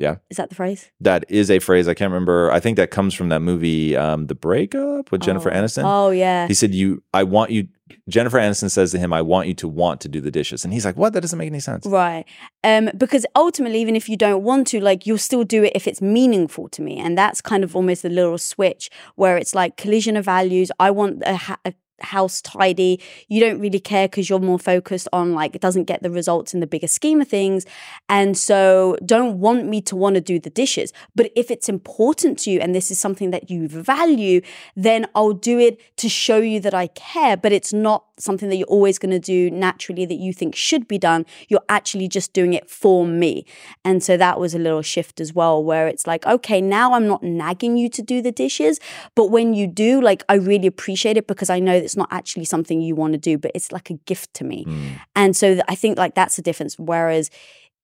[0.00, 0.16] Yeah.
[0.30, 0.90] Is that the phrase?
[1.02, 2.50] That is a phrase I can't remember.
[2.50, 5.54] I think that comes from that movie, um, The Breakup with Jennifer oh.
[5.54, 5.82] Aniston.
[5.84, 6.46] Oh, yeah.
[6.48, 7.68] He said, "You, I want you."
[8.08, 10.72] Jennifer Aniston says to him, "I want you to want to do the dishes," and
[10.72, 11.12] he's like, "What?
[11.12, 12.24] That doesn't make any sense." Right.
[12.64, 15.86] Um, because ultimately, even if you don't want to, like, you'll still do it if
[15.86, 16.98] it's meaningful to me.
[16.98, 20.72] And that's kind of almost the little switch where it's like collision of values.
[20.80, 23.00] I want a, ha- a house tidy.
[23.28, 26.54] You don't really care because you're more focused on, like, it doesn't get the results
[26.54, 27.66] in the bigger scheme of things.
[28.08, 30.92] And so don't want me to want to do the dishes.
[31.14, 34.40] But if it's important to you and this is something that you value,
[34.76, 37.36] then I'll do it to show you that I care.
[37.36, 40.86] But it's not something that you're always going to do naturally that you think should
[40.86, 41.24] be done.
[41.48, 43.46] You're actually just doing it for me.
[43.84, 47.06] And so that was a little shift as well, where it's like, okay, now I'm
[47.06, 48.78] not nagging you to do the dishes.
[49.14, 52.44] But when you do, like, I really appreciate it because I know it's not actually
[52.44, 54.64] something you want to do, but it's like a gift to me.
[54.64, 55.00] Mm.
[55.16, 56.78] And so I think like that's the difference.
[56.78, 57.30] Whereas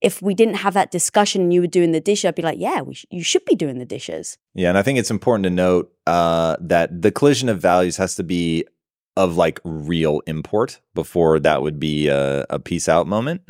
[0.00, 2.58] if we didn't have that discussion and you were doing the dish, I'd be like,
[2.60, 4.38] yeah, we sh- you should be doing the dishes.
[4.54, 8.14] Yeah, and I think it's important to note uh, that the collision of values has
[8.16, 8.64] to be
[9.16, 13.40] of like real import before that would be a, a peace out moment.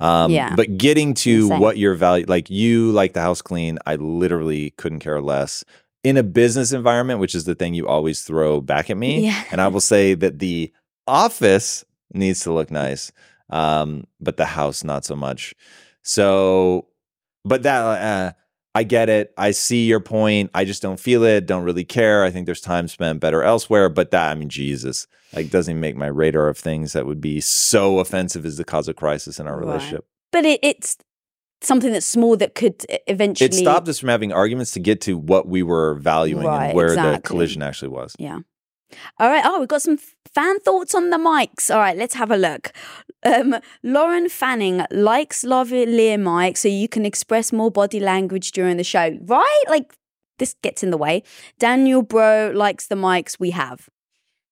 [0.00, 0.54] Um, Yeah.
[0.56, 1.60] But getting to Insane.
[1.60, 5.64] what your value, like you like the house clean, I literally couldn't care less.
[6.04, 9.44] In a business environment, which is the thing you always throw back at me, Yeah.
[9.52, 10.72] and I will say that the
[11.06, 13.12] office needs to look nice,
[13.50, 15.54] um, but the house not so much.
[16.02, 16.88] So,
[17.44, 18.32] but that uh,
[18.74, 19.32] I get it.
[19.36, 20.50] I see your point.
[20.54, 21.46] I just don't feel it.
[21.46, 22.24] Don't really care.
[22.24, 23.88] I think there's time spent better elsewhere.
[23.88, 27.40] But that, I mean, Jesus, like doesn't make my radar of things that would be
[27.40, 29.66] so offensive as the cause of crisis in our Right.
[29.66, 30.06] relationship.
[30.32, 30.96] But it, it's
[31.62, 33.46] something that's small that could eventually.
[33.46, 36.74] It stopped us from having arguments to get to what we were valuing Right, and
[36.74, 38.14] where the collision actually was.
[38.18, 38.40] Yeah.
[39.18, 39.42] All right.
[39.44, 39.98] Oh, we've got some
[40.34, 41.74] fan thoughts on the mics.
[41.74, 42.72] All right, let's have a look.
[43.24, 48.84] Um, Lauren Fanning likes lavalier mic so you can express more body language during the
[48.84, 49.16] show.
[49.22, 49.62] Right?
[49.68, 49.94] Like
[50.38, 51.22] this gets in the way.
[51.58, 53.88] Daniel Bro likes the mics we have.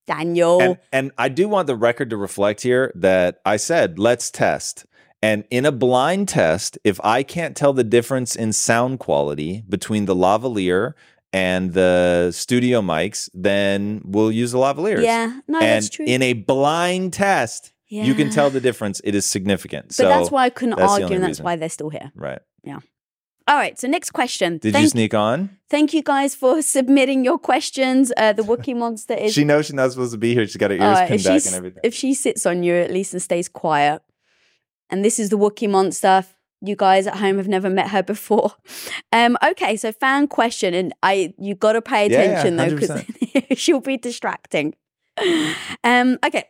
[0.07, 0.61] Daniel.
[0.61, 4.87] And, and I do want the record to reflect here that I said, let's test.
[5.23, 10.07] And in a blind test, if I can't tell the difference in sound quality between
[10.07, 10.95] the lavalier
[11.33, 15.03] and the studio mics, then we'll use the lavaliers.
[15.03, 15.41] yeah.
[15.47, 16.07] No, and that's true.
[16.07, 19.01] in a blind test, you can tell the difference.
[19.05, 19.89] It is significant.
[19.89, 21.45] But so that's why I couldn't argue, and that's reason.
[21.45, 22.11] why they're still here.
[22.15, 22.41] right.
[22.65, 22.79] Yeah.
[23.49, 23.77] All right.
[23.81, 24.59] So next question.
[24.59, 25.57] Did thank, you sneak on?
[25.69, 28.13] thank you guys for submitting your questions.
[28.17, 30.47] Uh, the Wookie Monster is She knows she's not supposed to be here.
[30.47, 31.81] She's got her ears Uh, pinned back and everything.
[31.83, 34.03] if she sits on you at least and stays quiet.
[34.90, 36.24] And this is the Wookiee monster.
[36.62, 38.53] You guys at home have never met her before.
[39.12, 42.76] Um, okay, so fan question, and I you got to pay Yeah, yeah, attention though
[42.76, 44.74] because she'll be distracting.
[45.85, 46.44] Um, okay,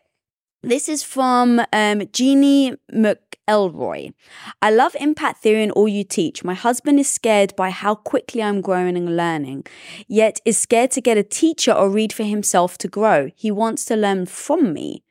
[0.62, 4.12] This is from um, Jeannie McElroy.
[4.61, 6.44] I love impact theory and all you teach.
[6.44, 9.64] My husband is scared by how quickly I'm growing and learning,
[10.07, 13.31] yet is scared to get a teacher or read for himself to grow.
[13.35, 15.03] He wants to learn from me.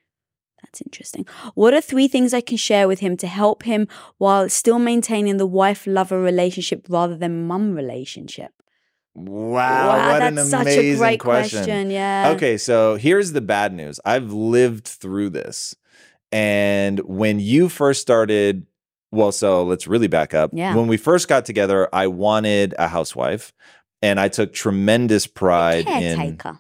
[0.69, 1.25] That's interesting.
[1.55, 3.87] What are three things I can share with him to help him
[4.19, 8.51] while still maintaining the wife lover relationship rather than mum relationship?
[9.15, 11.89] Wow, what an amazing such a great question.
[11.89, 12.33] Yeah.
[12.35, 13.99] Okay, so here's the bad news.
[14.05, 15.75] I've lived through this.
[16.31, 18.67] And when you first started,
[19.11, 20.51] well, so let's really back up.
[20.53, 20.75] Yeah.
[20.75, 23.51] When we first got together, I wanted a housewife
[24.03, 26.59] and I took tremendous pride in Caretaker.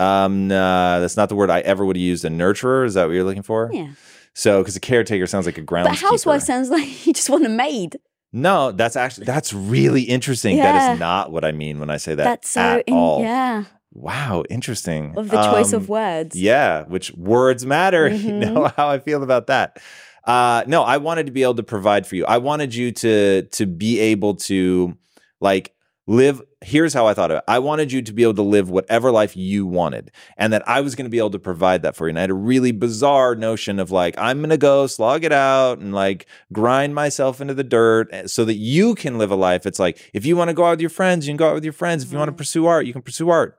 [0.00, 2.24] Um nah, that's not the word I ever would have used.
[2.24, 3.70] A nurturer, is that what you're looking for?
[3.72, 3.90] Yeah.
[4.34, 5.88] So because a caretaker sounds like a ground.
[5.88, 7.98] But housewife sounds like you just want a maid.
[8.32, 10.56] No, that's actually that's really interesting.
[10.58, 10.92] That Yeah.
[10.94, 13.20] is not what I mean when I say that That's so at in, all.
[13.22, 13.64] yeah.
[13.92, 15.14] Wow, interesting.
[15.16, 16.36] Of the choice Um, of words.
[16.36, 18.08] Yeah, which words matter.
[18.10, 18.54] You Mhm.
[18.54, 19.80] know how I feel about that.
[20.24, 22.26] Uh, no, I wanted to be able to provide for you.
[22.26, 24.94] I wanted you to to be able to
[25.40, 25.72] like
[26.08, 26.42] live.
[26.62, 27.44] Here's how I thought of it.
[27.46, 30.80] I wanted you to be able to live whatever life you wanted, and that I
[30.80, 32.10] was going to be able to provide that for you.
[32.10, 35.32] And I had a really bizarre notion of like I'm going to go slog it
[35.32, 39.36] out and like grind myself into the dirt eh, so that you can live a
[39.36, 39.66] life.
[39.66, 41.54] It's like if you want to go out with your friends, you can go out
[41.54, 42.02] with your friends.
[42.02, 43.58] If you want to pursue art, you can pursue art.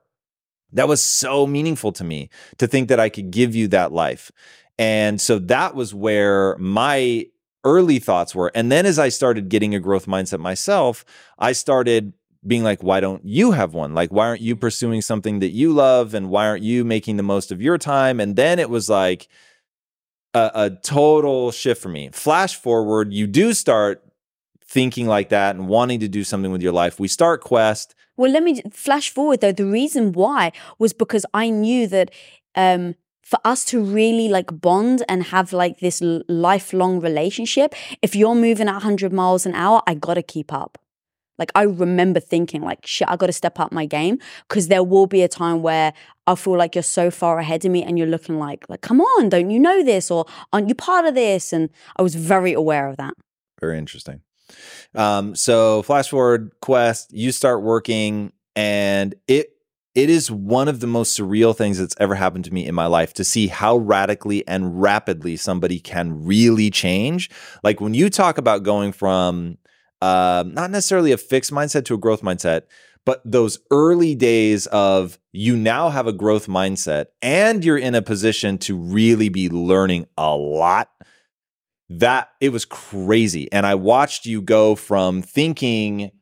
[0.72, 4.30] That was so meaningful to me to think that I could give you that life.
[4.78, 7.26] And so that was where my
[7.64, 8.50] early thoughts were.
[8.54, 11.04] And then as I started getting a growth mindset myself,
[11.38, 12.14] I started
[12.46, 13.94] being like, why don't you have one?
[13.94, 16.14] Like, why aren't you pursuing something that you love?
[16.14, 18.18] And why aren't you making the most of your time?
[18.18, 19.28] And then it was like
[20.34, 22.10] a, a total shift for me.
[22.12, 24.02] Flash forward, you do start
[24.64, 27.00] thinking like that and wanting to do something with your life.
[27.00, 27.94] We start Quest.
[28.16, 29.52] Well, let me flash forward though.
[29.52, 32.10] The reason why was because I knew that
[32.54, 38.34] um, for us to really like bond and have like this lifelong relationship, if you're
[38.34, 40.78] moving at 100 miles an hour, I gotta keep up.
[41.40, 45.06] Like I remember thinking, like, shit, I gotta step up my game because there will
[45.06, 45.92] be a time where
[46.26, 49.00] I feel like you're so far ahead of me and you're looking like, like, come
[49.00, 51.52] on, don't you know this or aren't you part of this?
[51.52, 53.14] And I was very aware of that.
[53.58, 54.20] Very interesting.
[54.94, 59.48] Um, so flash forward, Quest, you start working, and it
[59.94, 62.86] it is one of the most surreal things that's ever happened to me in my
[62.86, 67.28] life to see how radically and rapidly somebody can really change.
[67.64, 69.58] Like when you talk about going from
[70.02, 72.62] um, not necessarily a fixed mindset to a growth mindset,
[73.04, 78.02] but those early days of you now have a growth mindset and you're in a
[78.02, 80.90] position to really be learning a lot
[81.88, 83.50] that it was crazy.
[83.52, 86.12] And i watched you go from thinking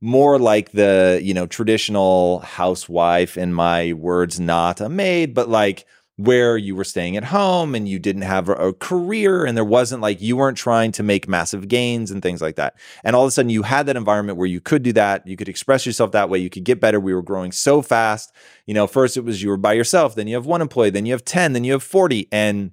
[0.00, 5.86] more like the you know traditional housewife in my words not a maid but like
[6.18, 10.02] where you were staying at home and you didn't have a, career and there wasn't
[10.02, 12.74] like you weren't trying to make massive gains and things like that.
[13.04, 15.24] And all of a sudden you had that environment where you could do that.
[15.28, 16.40] You could express yourself that way.
[16.40, 16.98] You could get better.
[16.98, 18.34] We were growing so fast.
[18.66, 20.16] You know first it was you were by yourself.
[20.16, 20.90] Then you have one employee.
[20.90, 22.72] Then you have 10 then you have 40 and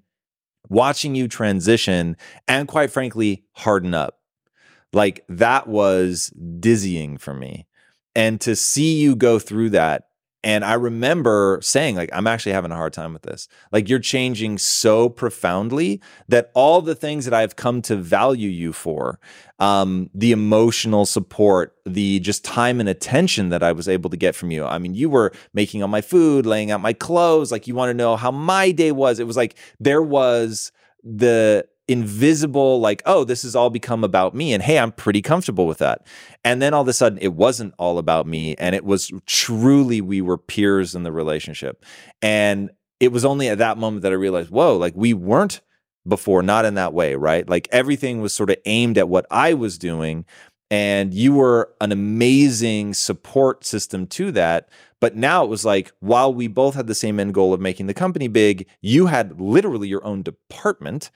[0.67, 4.19] watching you transition and quite frankly harden up.
[4.91, 7.67] Like that was dizzying for me.
[8.15, 10.07] And to see you go through that
[10.45, 13.49] and i remember saying like i'm actually having a hard time with this.
[13.71, 18.71] Like you're changing so profoundly that all the things that i've come to value you
[18.71, 19.19] for
[19.59, 24.35] um, the emotional support the just time and attention that i was able to get
[24.35, 24.63] from you.
[24.65, 27.51] I mean you were making all my food laying out my clothes.
[27.51, 29.19] Like you want to know how my day was.
[29.19, 30.71] It was like there was
[31.03, 35.67] the invisible like oh this has all become about me and hey i'm pretty comfortable
[35.67, 36.05] with that.
[36.43, 40.01] And then all of a sudden it wasn't all about me and it was truly
[40.01, 41.85] we were peers in the relationship.
[42.21, 45.61] And it was only at that moment that i realized whoa like we weren't
[46.07, 47.47] before not in that way right?
[47.47, 50.25] Like everything was sort of aimed at what i was doing
[50.71, 54.69] and you were an amazing support system to that.
[54.99, 57.85] But now it was like while we both had the same end goal of making
[57.85, 61.11] the company big you had literally your own department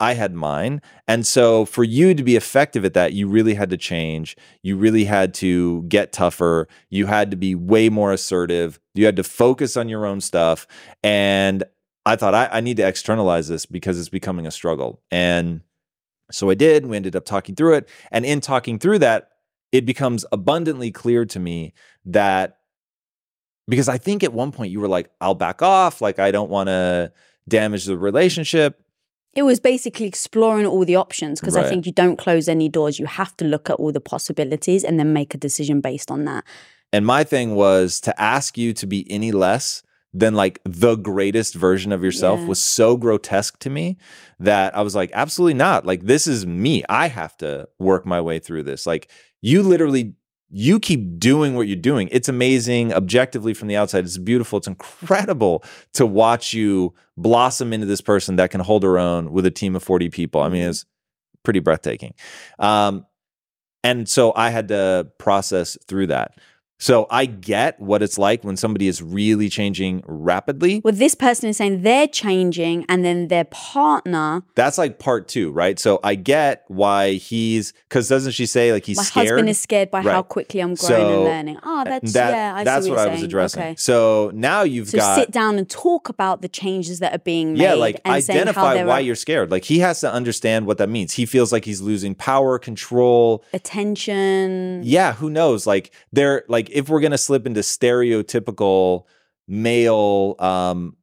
[0.00, 0.82] I had mine.
[1.06, 4.36] And so for you to be effective at that, you really had to change.
[4.62, 6.68] You really had to get tougher.
[6.90, 8.80] You had to be way more assertive.
[8.94, 10.66] You had to focus on your own stuff.
[11.02, 11.64] And
[12.04, 15.00] I thought, I, I need to externalize this because it's becoming a struggle.
[15.10, 15.62] And
[16.30, 16.86] so I did.
[16.86, 17.88] We ended up talking through it.
[18.10, 19.30] And in talking through that,
[19.72, 21.72] it becomes abundantly clear to me
[22.04, 22.58] that
[23.66, 26.00] because I think at one point you were like, I'll back off.
[26.00, 27.12] Like, I don't want to
[27.48, 28.83] damage the relationship.
[29.36, 32.98] It was basically exploring all the options because I think you don't close any doors.
[32.98, 36.24] You have to look at all the possibilities and then make a decision based on
[36.26, 36.44] that.
[36.92, 39.82] And my thing was to ask you to be any less
[40.12, 42.46] than like the greatest version of yourself Yeah.
[42.46, 43.98] was so grotesque to me
[44.38, 45.84] that I was like, absolutely not.
[45.84, 46.84] Like, this is me.
[46.88, 48.86] I have to work my way through this.
[48.86, 49.10] Like,
[49.42, 50.14] you literally,
[50.50, 52.08] you keep doing what you're doing.
[52.12, 54.04] It's amazing objectively from the outside.
[54.04, 54.58] It's beautiful.
[54.58, 55.64] It's incredible
[55.94, 59.74] to watch you blossom into this person that can hold her own with a team
[59.74, 60.40] of 40 people.
[60.42, 60.70] I mean, Mhm.
[60.70, 60.84] it's
[61.42, 62.14] pretty breathtaking.
[62.58, 63.06] Um,
[63.82, 66.38] and so I had to process through that.
[66.78, 70.80] So I get what it's like when somebody is really changing rapidly.
[70.84, 75.50] Well, this person is saying they're changing, and then their partner, That's like part two,
[75.52, 75.78] right?
[75.78, 79.28] So I get why he's because doesn't she say like he's my scared?
[79.28, 81.58] husband is scared by how quickly I'm growing So, and learning.
[81.62, 83.28] Oh, uh, that's that, yeah, I that's see what, what, I you're was saying.
[83.28, 83.62] addressing.
[83.62, 83.74] Okay.
[83.78, 87.52] So now you've So got sit down and talk about the changes that are being
[87.54, 87.62] made.
[87.62, 89.50] yeah, like and saying identify why you're scared.
[89.50, 91.12] Like he has to understand what that means.
[91.12, 94.80] He feels like he's losing power, control, attention.
[94.84, 99.04] yeah who knows like they're like if we're gonna slip into stereotypical
[99.48, 100.96] male um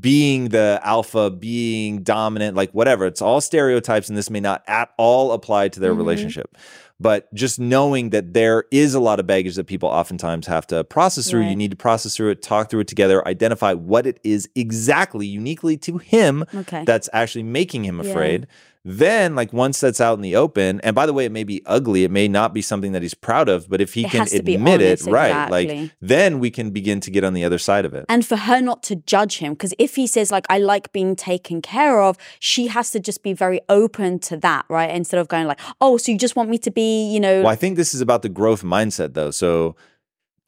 [0.00, 4.90] being the alpha being dominant like whatever it's all stereotypes and this may not at
[4.98, 5.98] all apply to their Mhm.
[5.98, 6.56] relationship
[7.00, 10.82] but just knowing that there is a lot of baggage that people oftentimes have to
[10.82, 14.18] process through you need to process through it talk through it together identify what it
[14.24, 16.82] is exactly uniquely to him Okay.
[16.84, 18.10] that's actually making him Yeah.
[18.10, 18.46] afraid.
[18.90, 21.60] Then, like once that's out in the open, and by the way, it may be
[21.66, 24.20] ugly, it may not be something that he's proud of, but if he It can
[24.20, 27.34] has to be admit honest, it, right, like then we can begin to get on
[27.34, 28.06] the other side of it.
[28.08, 31.14] and for her not to judge him because if he says like i like being
[31.14, 35.28] taken care of she has to just be very open to that right instead of
[35.28, 37.76] going like oh so you just want me to be you know well, I think
[37.76, 39.30] this is about the growth mindset, though.
[39.30, 39.76] So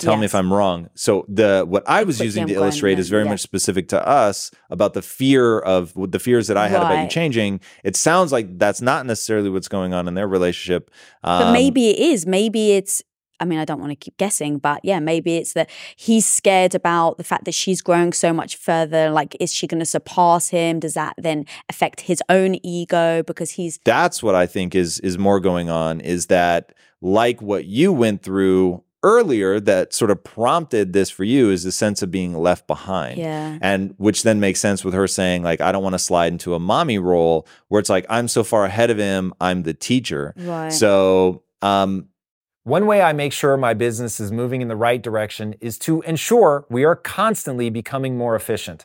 [0.00, 0.88] tell me if I'm wrong.
[0.94, 3.30] So the what I was using to illustrate is very yeah.
[3.30, 7.08] much specific to us about the fear of the fears that I had about you
[7.08, 7.60] changing.
[7.84, 10.90] It sounds like that's not necessarily what's going on in their relationship.
[11.22, 13.02] but Um, maybe it is maybe it's
[13.40, 16.74] I mean, I don't want to keep guessing, but yeah, maybe it's that he's scared
[16.74, 19.10] about the fact that she's growing so much further.
[19.10, 20.78] Like, is she going to surpass him?
[20.78, 25.16] Does that then affect his own ego because he's that's what I think is is
[25.18, 30.92] more going on is that like what you went through earlier that sort of prompted
[30.92, 33.18] this for you is the sense of being left behind.
[33.18, 36.32] yeah, And which then makes sense with her saying like I don't want to slide
[36.32, 39.74] into a mommy role where it's like I'm so far ahead of him, I'm the
[39.74, 40.34] teacher.
[40.36, 40.72] right.
[40.72, 42.08] So um
[42.64, 46.02] One way I make sure my business is moving in the right direction is to
[46.02, 48.84] ensure we are constantly becoming more efficient.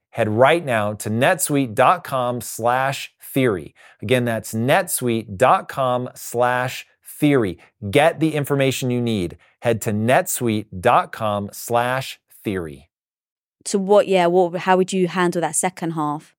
[0.11, 3.73] Head right now to netsuite.com slash theory.
[4.01, 7.57] Again, that's netsuite.com slash theory.
[7.89, 9.37] Get the information you need.
[9.61, 12.89] Head to netsuite.com slash theory.
[13.65, 14.07] so what?
[14.07, 14.61] Yeah, what?
[14.61, 16.35] How would you handle that second half?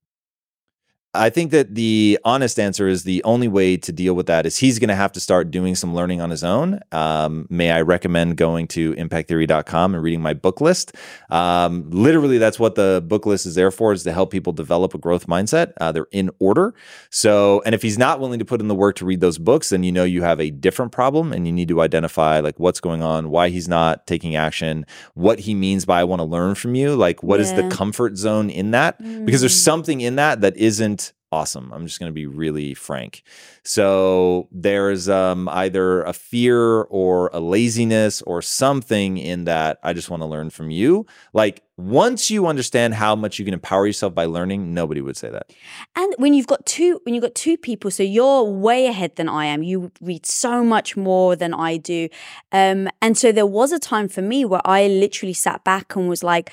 [1.14, 4.56] I think that the honest answer is the only way to deal with that is
[4.56, 6.80] he's going to have to start doing some learning on his own.
[6.90, 10.94] Um, may I recommend going to impacttheory.com and reading my book list?
[11.28, 14.94] Um, literally, that's what the book list is there for, is to help people develop
[14.94, 15.74] a growth mindset.
[15.78, 16.72] Uh, they're in order.
[17.10, 19.68] So, and if he's not willing to put in the work to read those books,
[19.68, 22.80] then you know you have a different problem and you need to identify like what's
[22.80, 26.54] going on, why he's not taking action, what he means by I want to learn
[26.54, 26.96] from you.
[26.96, 27.60] Like, what is Yeah.
[27.68, 28.96] the comfort zone in that?
[29.26, 29.64] Because there's Mm.
[29.64, 31.01] something in that that isn't
[31.33, 31.72] awesome.
[31.72, 33.22] I'm just going to be really frank.
[33.64, 40.11] So there's um, either a fear or a laziness or something in that I just
[40.11, 41.07] want to learn from you.
[41.33, 45.30] Like once you understand how much you can empower yourself by learning, nobody would say
[45.30, 45.53] that.
[45.97, 49.28] And when you've got two, when you've got two people, so you're way ahead than
[49.28, 49.62] I am.
[49.62, 52.09] You read so much more than I do,
[52.53, 56.09] um, and so there was a time for me where I literally sat back and
[56.09, 56.53] was like.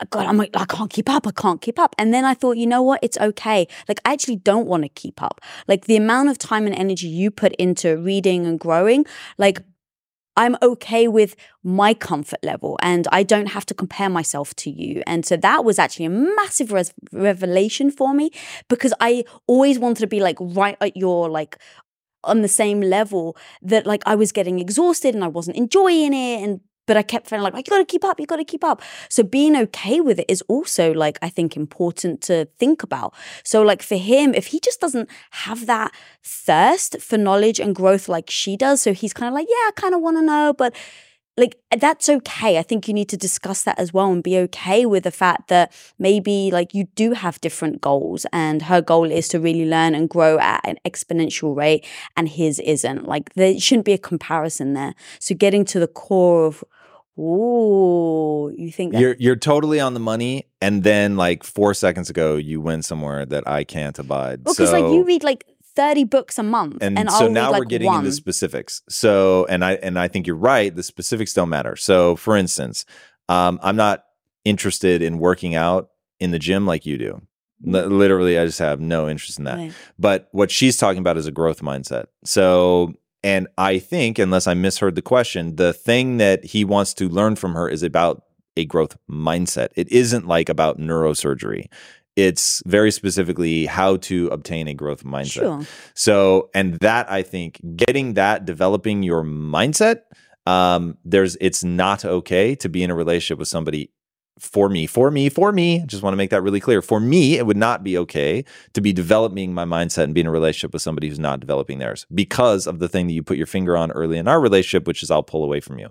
[0.00, 1.26] Uh, God, I'm like, I can't keep up.
[1.26, 1.94] I can't keep up.
[1.98, 3.00] And then I thought, you know what?
[3.02, 3.66] It's okay.
[3.88, 5.40] Like, I actually don't want to keep up.
[5.66, 9.04] Like, the amount of time and energy you put into reading and growing,
[9.38, 9.60] like,
[10.36, 11.34] I'm okay with
[11.64, 15.02] my comfort level and I don't have to compare myself to you.
[15.04, 18.30] And so that was actually a massive res- revelation for me
[18.68, 21.58] because I always wanted to be like right at your like
[22.22, 26.44] on the same level that like I was getting exhausted and I wasn't enjoying it
[26.44, 28.82] and but I kept feeling like, you gotta keep up, you gotta keep up.
[29.08, 33.14] So being okay with it is also like, I think important to think about.
[33.44, 35.92] So like for him, if he just doesn't have that
[36.24, 39.70] thirst for knowledge and growth like she does, so he's kind of like, yeah, I
[39.76, 40.74] kind of wanna know, but
[41.38, 42.58] like that's okay.
[42.58, 45.48] I think you need to discuss that as well and be okay with the fact
[45.48, 49.94] that maybe like you do have different goals and her goal is to really learn
[49.94, 51.86] and grow at an exponential rate
[52.16, 53.06] and his isn't.
[53.06, 54.94] Like there shouldn't be a comparison there.
[55.20, 56.64] So getting to the core of
[57.18, 62.10] Ooh, you think that You're you're totally on the money, and then like four seconds
[62.10, 64.42] ago, you went somewhere that I can't abide.
[64.44, 65.44] Well, because so, like you read like
[65.74, 66.78] 30 books a month.
[66.80, 68.00] and, And, so I'll now read, like, we're getting one.
[68.00, 68.82] into specifics.
[68.88, 70.74] So, and I and I think you're right.
[70.74, 71.76] The specifics don't matter.
[71.76, 72.84] So, for instance,
[73.28, 74.04] um, I'm not
[74.44, 75.90] interested in working out
[76.20, 77.22] in the gym like you do.
[77.62, 79.56] Li- literally, I just have no interest in that.
[79.56, 79.72] Right.
[79.98, 82.06] But what she's talking about is a growth mindset.
[82.24, 87.08] So, and I think, unless I misheard the question, the thing that he wants to
[87.08, 88.22] learn from her is about
[88.56, 89.68] a growth mindset.
[89.76, 91.66] It isn't like about neurosurgery.
[92.16, 95.32] It's very specifically how to obtain a growth mindset.
[95.32, 95.66] Sure.
[95.94, 100.00] So, and that I think getting that, developing your mindset,
[100.46, 103.92] um, there's it's not okay to be in a relationship with somebody
[104.40, 105.82] for me, for me, for me.
[105.82, 106.82] I just want to make that really clear.
[106.82, 110.26] For me, it would not be okay to be developing my mindset and be in
[110.26, 113.36] a relationship with somebody who's not developing theirs because of the thing that you put
[113.36, 115.88] your finger on early in our relationship, which is I'll pull away from you.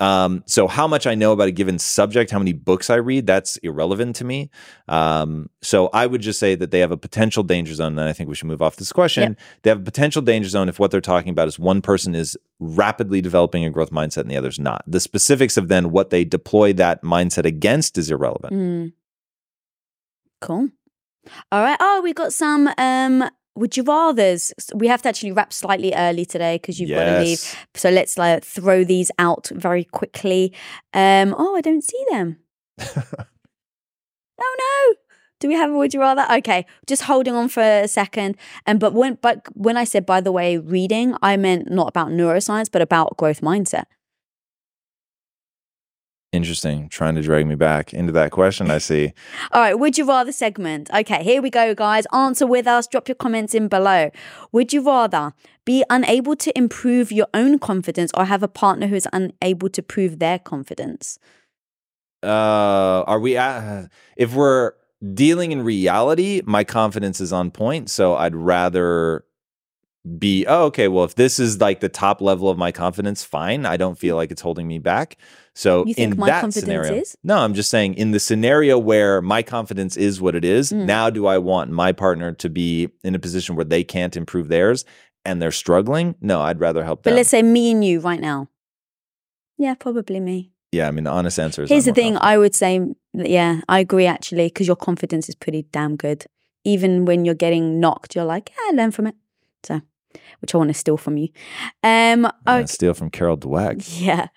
[0.00, 3.26] Um, so how much I know about a given subject, how many books I read,
[3.26, 4.50] that's irrelevant to me.
[4.88, 8.12] Um, so I would just say that they have a potential danger zone, and I
[8.14, 9.36] think we should move off this question.
[9.62, 12.36] They have a potential danger zone if what they're talking about is one person is
[12.58, 14.82] rapidly developing a growth mindset and the other's not.
[14.86, 18.52] The specifics of then what they deploy that mindset against is irrelevant.
[18.52, 18.92] Mm.
[20.40, 20.70] Cool.
[21.52, 21.76] All right.
[21.80, 24.52] Oh, we got some um would you rather's.
[24.74, 27.56] We have to actually wrap slightly early today because you've got to leave.
[27.74, 30.52] So let's like throw these out very quickly.
[30.94, 32.38] Um oh, I don't see them.
[32.80, 32.94] oh
[34.38, 34.94] no.
[35.40, 36.26] Do we have a would you rather?
[36.38, 38.36] Okay, just holding on for a second.
[38.66, 42.08] And but when but when I said by the way reading, I meant not about
[42.08, 43.84] neuroscience, but about growth mindset.
[46.32, 46.88] Interesting.
[46.88, 49.12] Trying to drag me back into that question, I see.
[49.52, 50.88] All right, would you rather segment?
[50.94, 52.06] Okay, here we go, guys.
[52.12, 52.86] Answer with us.
[52.86, 54.10] Drop your comments in below.
[54.52, 55.32] Would you rather
[55.64, 59.82] be unable to improve your own confidence or have a partner who is unable to
[59.82, 61.18] prove their confidence?
[62.22, 64.72] uh are we at, if we're
[65.14, 69.24] dealing in reality my confidence is on point so i'd rather
[70.18, 73.64] be oh okay well if this is like the top level of my confidence fine
[73.64, 75.16] i don't feel like it's holding me back
[75.54, 77.16] so You think in my that confidence scenario is?
[77.24, 80.86] no i'm just saying in the scenario where my confidence is what it is Mm.
[80.86, 84.48] now do i want my partner to be in a position where they can't improve
[84.48, 84.84] theirs
[85.24, 88.20] and they're struggling no i'd rather help But them let's say me and you right
[88.20, 88.48] now.
[89.58, 90.52] Yeah, probably me.
[90.72, 92.32] yeah i mean the honest answer is Here's the thing confident.
[92.34, 92.80] I would say,
[93.12, 96.24] yeah, I agree actually, because your confidence is pretty damn good.
[96.64, 99.14] Even when you're getting knocked, you're like, yeah, I learn from it.
[99.64, 99.80] So,
[100.40, 101.28] which I want to steal from you.
[101.82, 102.66] Um, okay.
[102.66, 104.28] steal from carol dweck Yeah.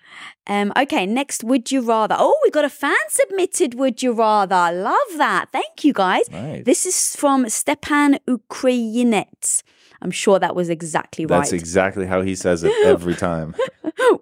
[0.46, 2.16] Um, okay, next, would you rather?
[2.18, 4.76] Oh, we got a fan submitted would you rather.
[4.76, 5.46] Love that.
[5.52, 6.30] Thank you guys.
[6.30, 6.64] Nice.
[6.64, 9.62] This is from Stepan Ukrainets.
[10.02, 11.38] I'm sure that was exactly right.
[11.38, 13.54] That's exactly how he says it every time.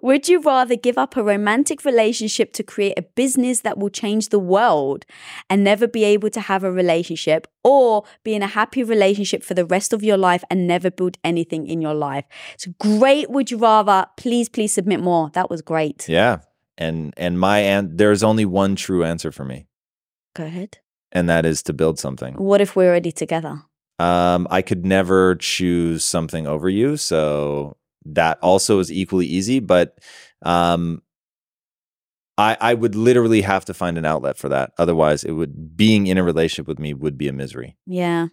[0.01, 4.29] Would you rather give up a romantic relationship to create a business that will change
[4.29, 5.05] the world
[5.49, 9.53] and never be able to have a relationship, or be in a happy relationship for
[9.53, 12.25] the rest of your life and never build anything in your life?
[12.53, 13.29] It's great.
[13.29, 14.05] Would you rather?
[14.17, 15.29] Please, please submit more.
[15.33, 16.07] That was great.
[16.09, 16.39] Yeah.
[16.77, 19.67] And and my and there's only one true answer for me,
[20.35, 20.79] Go ahead.
[21.11, 22.33] and that is to build something.
[22.35, 23.61] What if we're already together?
[23.99, 29.59] Um, I could never choose something over you, so that also is equally easy.
[29.59, 29.99] But
[30.43, 31.01] um,
[32.37, 34.71] I I would literally have to find an outlet for that.
[34.77, 37.77] Otherwise, it would being in a relationship with me would be a misery.
[37.85, 38.27] Yeah.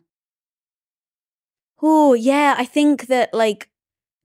[1.82, 2.54] Oh, yeah.
[2.58, 3.70] I think that like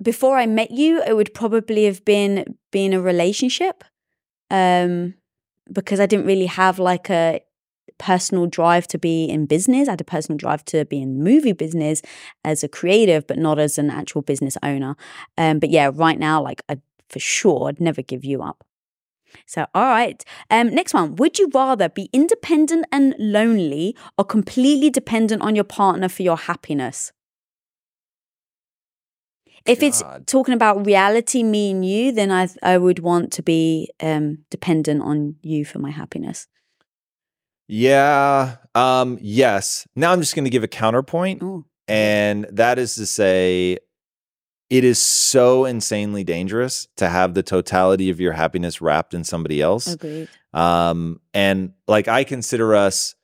[0.02, 3.84] before I met you, it would probably have been being a relationship.
[4.52, 5.16] Um,
[5.72, 7.41] because I didn't really have like a
[7.98, 9.88] personal drive to be in business.
[9.88, 12.02] I had a personal drive to be in movie business
[12.44, 14.96] as a creative, but not as an actual business owner.
[15.38, 16.80] Um, but yeah, right now, like I
[17.10, 18.66] for sure, I'd never give you up.
[19.46, 20.24] So, all right.
[20.50, 21.16] Um, next one.
[21.18, 26.38] Would you rather be independent and lonely or completely dependent on your partner for your
[26.38, 27.12] happiness?
[29.66, 33.90] if it's talking about reality, me and you, then I I would want to be
[34.02, 36.48] um dependent on you for my happiness.
[37.68, 38.57] Yeah.
[38.74, 39.88] Um, yes.
[39.95, 41.41] Now I'm just going to give a counterpoint.
[41.43, 43.78] Oh, And that is to say,
[44.70, 49.61] it is so insanely dangerous to have the totality of your happiness wrapped in somebody
[49.61, 49.88] else.
[49.88, 50.28] agreed.
[50.53, 53.16] Um, and like I consider us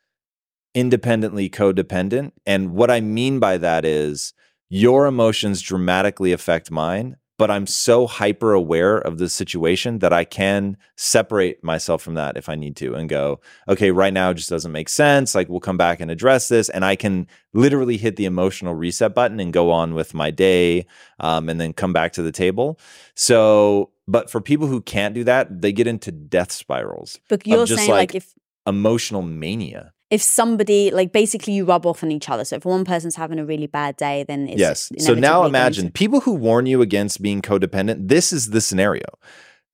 [0.75, 2.31] independently codependent.
[2.45, 4.33] And what I mean by that is
[4.69, 10.25] your emotions dramatically affect mine, but I'm so hyper aware of the situation that I
[10.25, 14.35] can separate myself from that if I need to and go, okay, right now it
[14.35, 15.33] just doesn't make sense.
[15.33, 16.69] Like we'll come back and address this.
[16.69, 20.85] And I can literally hit the emotional reset button and go on with my day
[21.19, 22.79] um, and then come back to the table.
[23.15, 27.65] So, but for people who can't do that, they get into death spirals But you're
[27.65, 28.35] just saying like, like- if
[28.67, 29.93] emotional mania.
[30.12, 32.43] If somebody like basically you rub off on each other.
[32.43, 34.91] So if one person's having a really bad day, then it's yes.
[34.99, 38.09] So now imagine to- people who warn you against being codependent.
[38.09, 39.05] This is the scenario.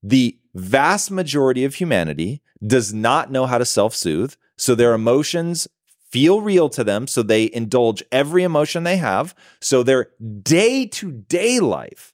[0.03, 4.35] The vast majority of humanity does not know how to self soothe.
[4.57, 5.67] So their emotions
[6.11, 7.07] feel real to them.
[7.07, 9.35] So they indulge every emotion they have.
[9.59, 10.11] So their
[10.43, 12.13] day to day life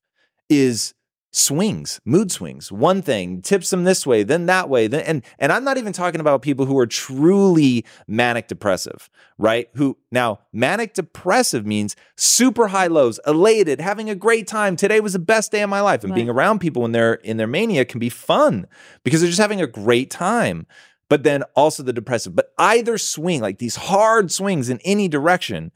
[0.49, 0.93] is
[1.33, 2.71] swings, mood swings.
[2.71, 4.87] One thing tips them this way, then that way.
[4.87, 9.67] Then and and I'm not even talking about people who are truly manic depressive, right?
[9.73, 14.75] Who now manic depressive means super high lows, elated, having a great time.
[14.75, 16.03] Today was the best day of my life.
[16.03, 18.67] And being around people when they're in their mania can be fun
[19.03, 20.67] because they're just having a great time.
[21.09, 22.35] But then also the depressive.
[22.35, 25.71] But either swing, like these hard swings in any direction,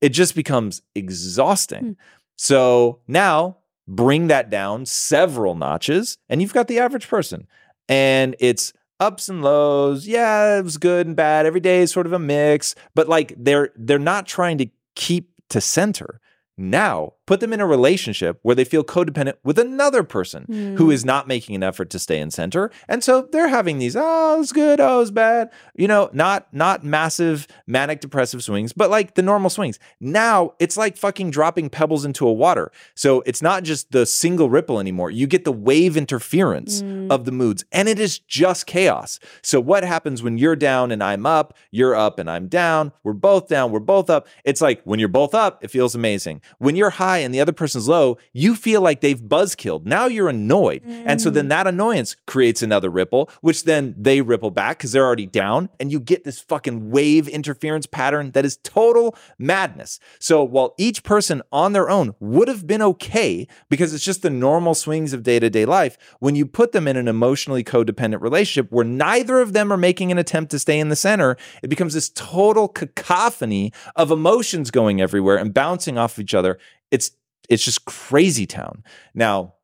[0.00, 1.80] it just becomes exhausting.
[1.80, 1.92] Hmm.
[2.36, 3.58] So now
[3.88, 7.46] bring that down several notches, and you've got the average person.
[7.88, 10.06] And it's ups and lows.
[10.06, 11.46] Yeah, it was good and bad.
[11.46, 15.30] Every day is sort of a mix, but like they're they're not trying to keep
[15.50, 16.20] to center.
[16.56, 20.44] Now, put them in a relationship where they feel codependent with another person
[20.76, 20.90] who Hmm.
[20.90, 22.70] is not making an effort to stay in center.
[22.88, 25.50] And so they're having these, oh, it's good, oh, it's bad.
[25.76, 29.78] You know, not not massive manic depressive swings, but like the normal swings.
[30.00, 32.70] Now it's like fucking dropping pebbles into a water.
[32.94, 35.10] So it's not just the single ripple anymore.
[35.10, 39.18] You get the wave interference of the moods, and it is just chaos.
[39.42, 43.12] So what happens when you're down and I'm up, you're up and I'm down, we're
[43.12, 44.26] both down, we're both up.
[44.44, 46.40] It's like when you're both up, it feels amazing.
[46.58, 49.86] When you're high and the other person's low, you feel like they've buzz killed.
[49.86, 50.82] Now you're annoyed.
[50.84, 51.50] And so then mm.
[51.50, 55.68] that annoyance creates another ripple, which then they ripple back because they're already down.
[55.80, 59.98] And you get this fucking wave interference pattern that is total madness.
[60.18, 64.30] So while each person on their own would have been okay because it's just the
[64.30, 68.20] normal swings of day to day life, when you put them in an emotionally codependent
[68.20, 71.68] relationship where neither of them are making an attempt to stay in the center, it
[71.68, 76.58] becomes this total cacophony of emotions going everywhere and bouncing off each other.
[76.92, 77.10] It's
[77.48, 78.84] it's just crazy town.
[79.14, 79.54] Now,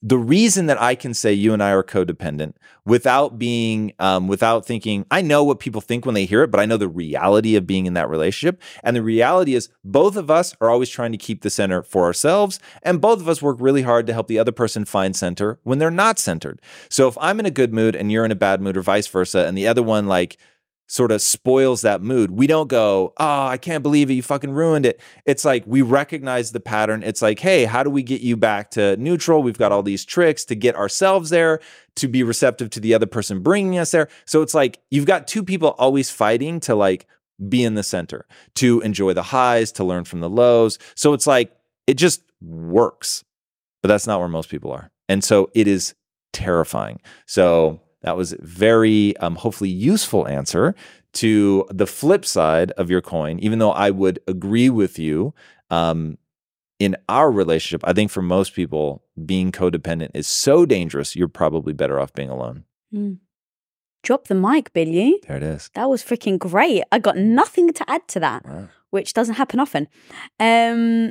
[0.00, 2.54] the reason that I can say you and I are codependent
[2.84, 6.60] without being, um, without thinking, I know what people think when they hear it, but
[6.60, 8.62] I know the reality of being in that relationship.
[8.84, 12.04] And the reality is, both of us are always trying to keep the center for
[12.04, 12.60] ourselves.
[12.84, 15.78] And both of us work really hard to help the other person find center when
[15.78, 16.60] they're not centered.
[16.88, 19.08] So if I'm in a good mood and you're in a bad mood, or vice
[19.08, 20.38] versa, and the other one, like,
[20.88, 22.30] sort of spoils that mood.
[22.30, 24.14] We don't go, oh, I can't believe it.
[24.14, 25.00] You fucking ruined it.
[25.26, 27.02] It's like we recognize the pattern.
[27.02, 29.42] It's like, hey, how do we get you back to neutral?
[29.42, 31.60] We've got all these tricks to get ourselves there,
[31.96, 34.08] to be receptive to the other person bringing us there.
[34.24, 37.06] So it's like you've got two people always fighting to like
[37.48, 38.26] be in the center,
[38.56, 40.78] to enjoy the highs, to learn from the lows.
[40.94, 41.54] So it's like
[41.86, 43.24] it just works.
[43.82, 44.90] But that's not where most people are.
[45.08, 45.94] And so it is
[46.32, 47.00] terrifying.
[47.26, 50.74] So that was very um, hopefully useful answer
[51.14, 53.38] to the flip side of your coin.
[53.40, 55.34] Even though I would agree with you
[55.70, 56.18] um,
[56.78, 61.16] in our relationship, I think for most people, being codependent is so dangerous.
[61.16, 62.64] You're probably better off being alone.
[64.04, 65.18] Drop the mic, Billy.
[65.26, 65.70] There it is.
[65.74, 66.84] That was freaking great.
[66.92, 68.68] I got nothing to add to that, Wow.
[68.90, 69.88] which doesn't happen often.
[70.38, 71.10] Um,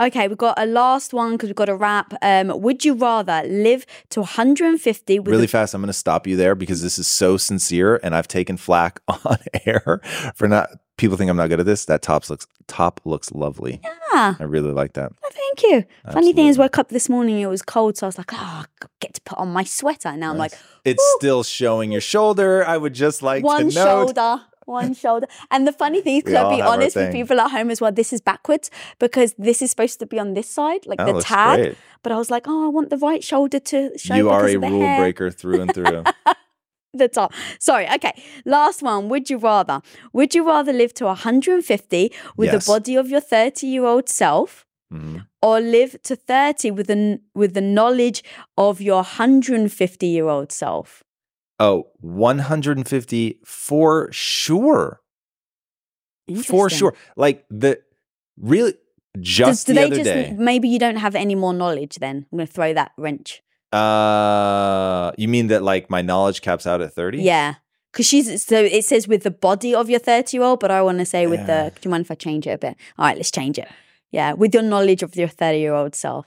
[0.00, 2.14] okay, we've got a last one because we've got a wrap.
[2.22, 6.26] Um, would you rather live to 150 with Really a- fast, I'm going to stop
[6.26, 10.00] you there because this is so sincere, and I've taken flack on air
[10.34, 10.70] for not.
[10.96, 11.86] People think I'm not good at this.
[11.86, 13.80] That top looks top looks lovely.
[14.12, 15.10] Ah, I really like that.
[15.24, 15.84] oh, thank you.
[16.12, 18.36] Funny thing is, woke up this morning, it was cold, so I was like, oh,
[18.36, 18.64] I
[19.00, 20.14] get to put on my sweater.
[20.14, 20.52] Now I'm like,
[20.84, 22.66] It's still showing your shoulder.
[22.66, 24.42] I would just like one shoulder.
[24.70, 25.26] One shoulder.
[25.50, 27.92] And the funny thing is, because I'll be honest with people at home as well,
[27.92, 31.22] this is backwards because this is supposed to be on this side, like Oh, the
[31.22, 31.58] tag.
[31.58, 31.76] great.
[32.02, 34.56] But I was like, oh, I want the right shoulder to show You are a
[34.56, 35.00] rule hair.
[35.00, 36.04] breaker through and through.
[36.94, 37.32] the top.
[37.58, 37.86] Sorry.
[37.96, 38.12] Okay.
[38.44, 39.08] Last one.
[39.08, 39.80] Would you rather?
[40.12, 42.66] Would you rather live to 150 with Yes.
[42.66, 45.26] the body of your 30 year old self Mhm.
[45.42, 48.24] or live to 30 with the, with the knowledge
[48.56, 51.04] of your 150 year old self?
[51.60, 55.00] Oh, 150 for sure.
[56.44, 56.94] For sure.
[57.16, 57.80] Like the
[58.40, 58.72] really
[59.14, 60.34] Does- just do the they other just, day.
[60.38, 62.26] maybe you don't have any more knowledge then?
[62.32, 63.42] I'm going to throw that wrench.
[63.72, 67.22] Uh, you mean that like my knowledge caps out at 30?
[67.22, 67.54] Yeah.
[67.92, 70.80] Because she's, so it says with the body of your 30 year old, but I
[70.82, 71.64] want to say with Yeah.
[71.64, 72.76] the, do you mind if I change it a bit?
[72.98, 73.68] All right, let's change it.
[74.12, 74.32] Yeah.
[74.32, 76.26] With your knowledge of your 30 year old self.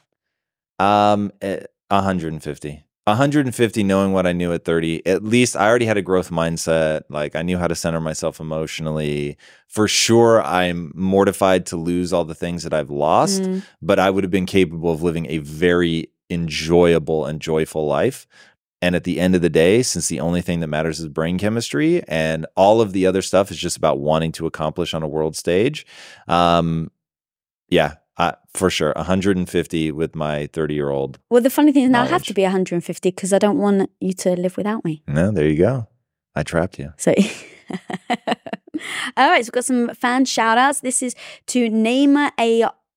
[0.80, 2.84] Um, eh, 150.
[3.06, 5.06] 150 knowing what I knew at 30.
[5.06, 7.02] At least I already had a growth mindset.
[7.10, 9.38] Like I knew how to center myself emotionally.
[9.68, 13.64] For sure, I'm mortified to lose all the things that I've lost, Mm.
[13.82, 18.26] but I would have been capable of living a very enjoyable and joyful life.
[18.82, 21.38] And at the end of the day, since the only thing that matters is brain
[21.38, 25.08] chemistry and all of the other stuff is just about wanting to accomplish on a
[25.08, 25.86] world stage,
[26.28, 26.92] um,
[27.70, 28.94] yeah, uh, for sure.
[28.96, 31.20] 150 with my 30 year old.
[31.30, 33.90] Well, the funny thing is now I have to be 150 because I don't want
[34.00, 35.04] you to live without me.
[35.08, 35.88] No, there you go.
[36.36, 36.94] I trapped you.
[36.98, 37.14] So,
[39.18, 40.80] all right, so we've got some fan shout outs.
[40.82, 41.16] This is
[41.48, 42.32] to Naima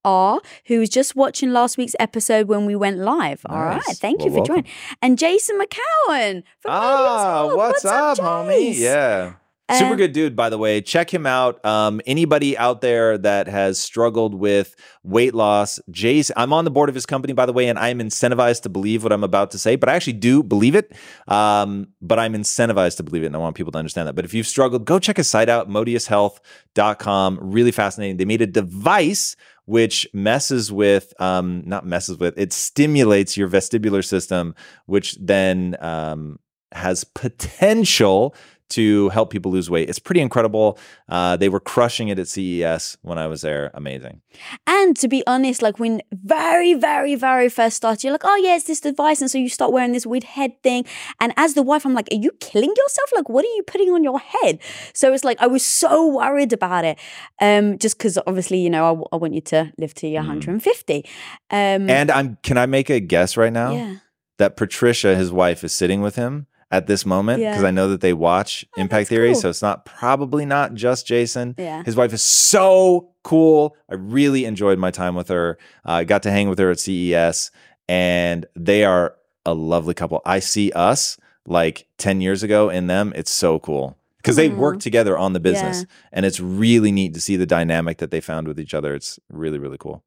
[0.04, 3.42] AR, who was just watching last week's episode when we went live.
[3.46, 3.98] All right, Nice.
[3.98, 4.66] thank you Well, for joining.
[5.02, 7.56] And Jason McKeown from Ah, World.
[7.58, 8.74] what's, up, homie?
[8.76, 9.34] Yeah.
[9.72, 10.80] Super good dude, by the way.
[10.80, 11.64] Check him out.
[11.64, 16.88] Um, anybody out there that has struggled with weight loss, Jace, I'm on the board
[16.88, 19.58] of his company, by the way, and I'm incentivized to believe what I'm about to
[19.58, 20.92] say, but I actually do believe it.
[21.26, 24.14] Um, but I'm incentivized to believe it, and I want people to understand that.
[24.14, 27.38] But if you've struggled, go check his site out, modiushealth.com.
[27.42, 28.18] Really fascinating.
[28.18, 34.04] They made a device which messes with, um, not messes with, it stimulates your vestibular
[34.04, 34.54] system,
[34.86, 36.38] which then um,
[36.70, 38.34] has potential
[38.68, 39.88] to help people lose weight.
[39.88, 40.78] It's pretty incredible.
[41.08, 43.70] Uh, they were crushing it at CES when I was there.
[43.74, 44.22] Amazing.
[44.66, 48.56] And to be honest, like when very, very, very first started, you're like, oh yeah,
[48.56, 49.20] it's this device.
[49.20, 50.84] And so you start wearing this weird head thing.
[51.20, 53.10] And as the wife, I'm like, are you killing yourself?
[53.14, 54.58] Like, what are you putting on your head?
[54.94, 56.98] So it's like, I was so worried about it.
[57.40, 60.22] Um, just because obviously, you know, I, w- I want you to live to your
[60.22, 60.28] Mm.
[60.28, 61.04] 150.
[61.50, 63.96] Um, And I'm can I make a guess right now yeah.
[64.38, 67.52] that Patricia, his wife, is sitting with him at this moment Yeah.
[67.52, 69.40] because I know that they watch Impact Theory, cool.
[69.40, 71.54] so it's not probably not just Jason.
[71.56, 71.82] Yeah.
[71.84, 73.76] His wife is so cool.
[73.90, 75.58] I really enjoyed my time with her.
[75.86, 77.50] Uh, I got to hang with her at CES,
[77.88, 79.14] and they are
[79.44, 80.20] a lovely couple.
[80.26, 83.12] I see us like 10 years ago in them.
[83.14, 86.08] It's so cool because they work together on the business, Yeah.
[86.12, 88.92] and it's really neat to see the dynamic that they found with each other.
[88.94, 90.02] It's really, really cool.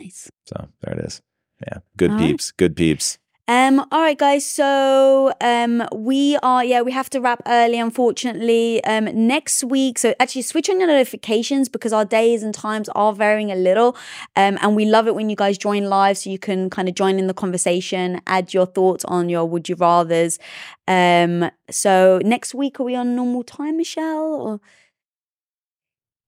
[0.00, 0.28] Nice.
[0.46, 1.22] So there it is.
[1.64, 1.78] Yeah.
[1.96, 2.26] Good All right.
[2.30, 2.50] peeps.
[2.50, 3.18] Good peeps.
[3.48, 4.46] Um, all right, guys.
[4.46, 8.82] So um, we are yeah, we have to wrap early, unfortunately.
[8.84, 9.98] Um, next week.
[9.98, 13.96] So actually, switch on your notifications because our days and times are varying a little.
[14.36, 16.94] Um, and we love it when you guys join live, so you can kind of
[16.94, 20.38] join in the conversation, add your thoughts on your would you rather's.
[20.86, 24.34] Um, so next week are we on normal time, Michelle?
[24.34, 24.60] Or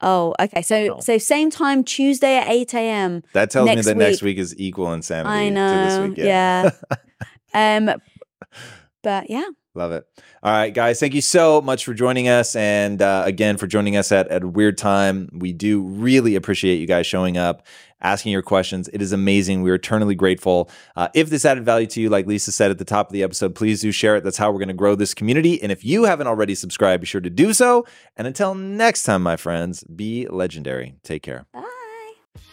[0.05, 0.63] oh, okay.
[0.63, 1.01] So No.
[1.01, 3.23] so same time Tuesday at eight a.m.
[3.33, 5.85] That tells me that next week- week is equal insanity I to know.
[6.03, 6.19] this week.
[6.19, 6.71] yeah.
[7.55, 7.91] um,
[9.03, 9.47] but yeah.
[9.77, 10.07] Love it.
[10.45, 11.01] All right, guys.
[11.01, 14.45] Thank you so much for joining us, and uh, again for joining us at, at
[14.45, 15.29] a weird time.
[15.33, 17.67] We do really appreciate you guys showing up,
[18.05, 18.89] asking your questions.
[18.93, 19.63] It is amazing.
[19.63, 20.71] We're eternally grateful.
[20.95, 23.25] Uh, if this added value to you, like Lisa said at the top of the
[23.25, 24.23] episode, please do share it.
[24.23, 25.61] That's how we're going to grow this community.
[25.63, 27.85] And if you haven't already subscribed, be sure to do so.
[28.17, 30.95] And until next time, my friends, be legendary.
[31.03, 31.47] Take care.
[31.53, 31.74] Bye.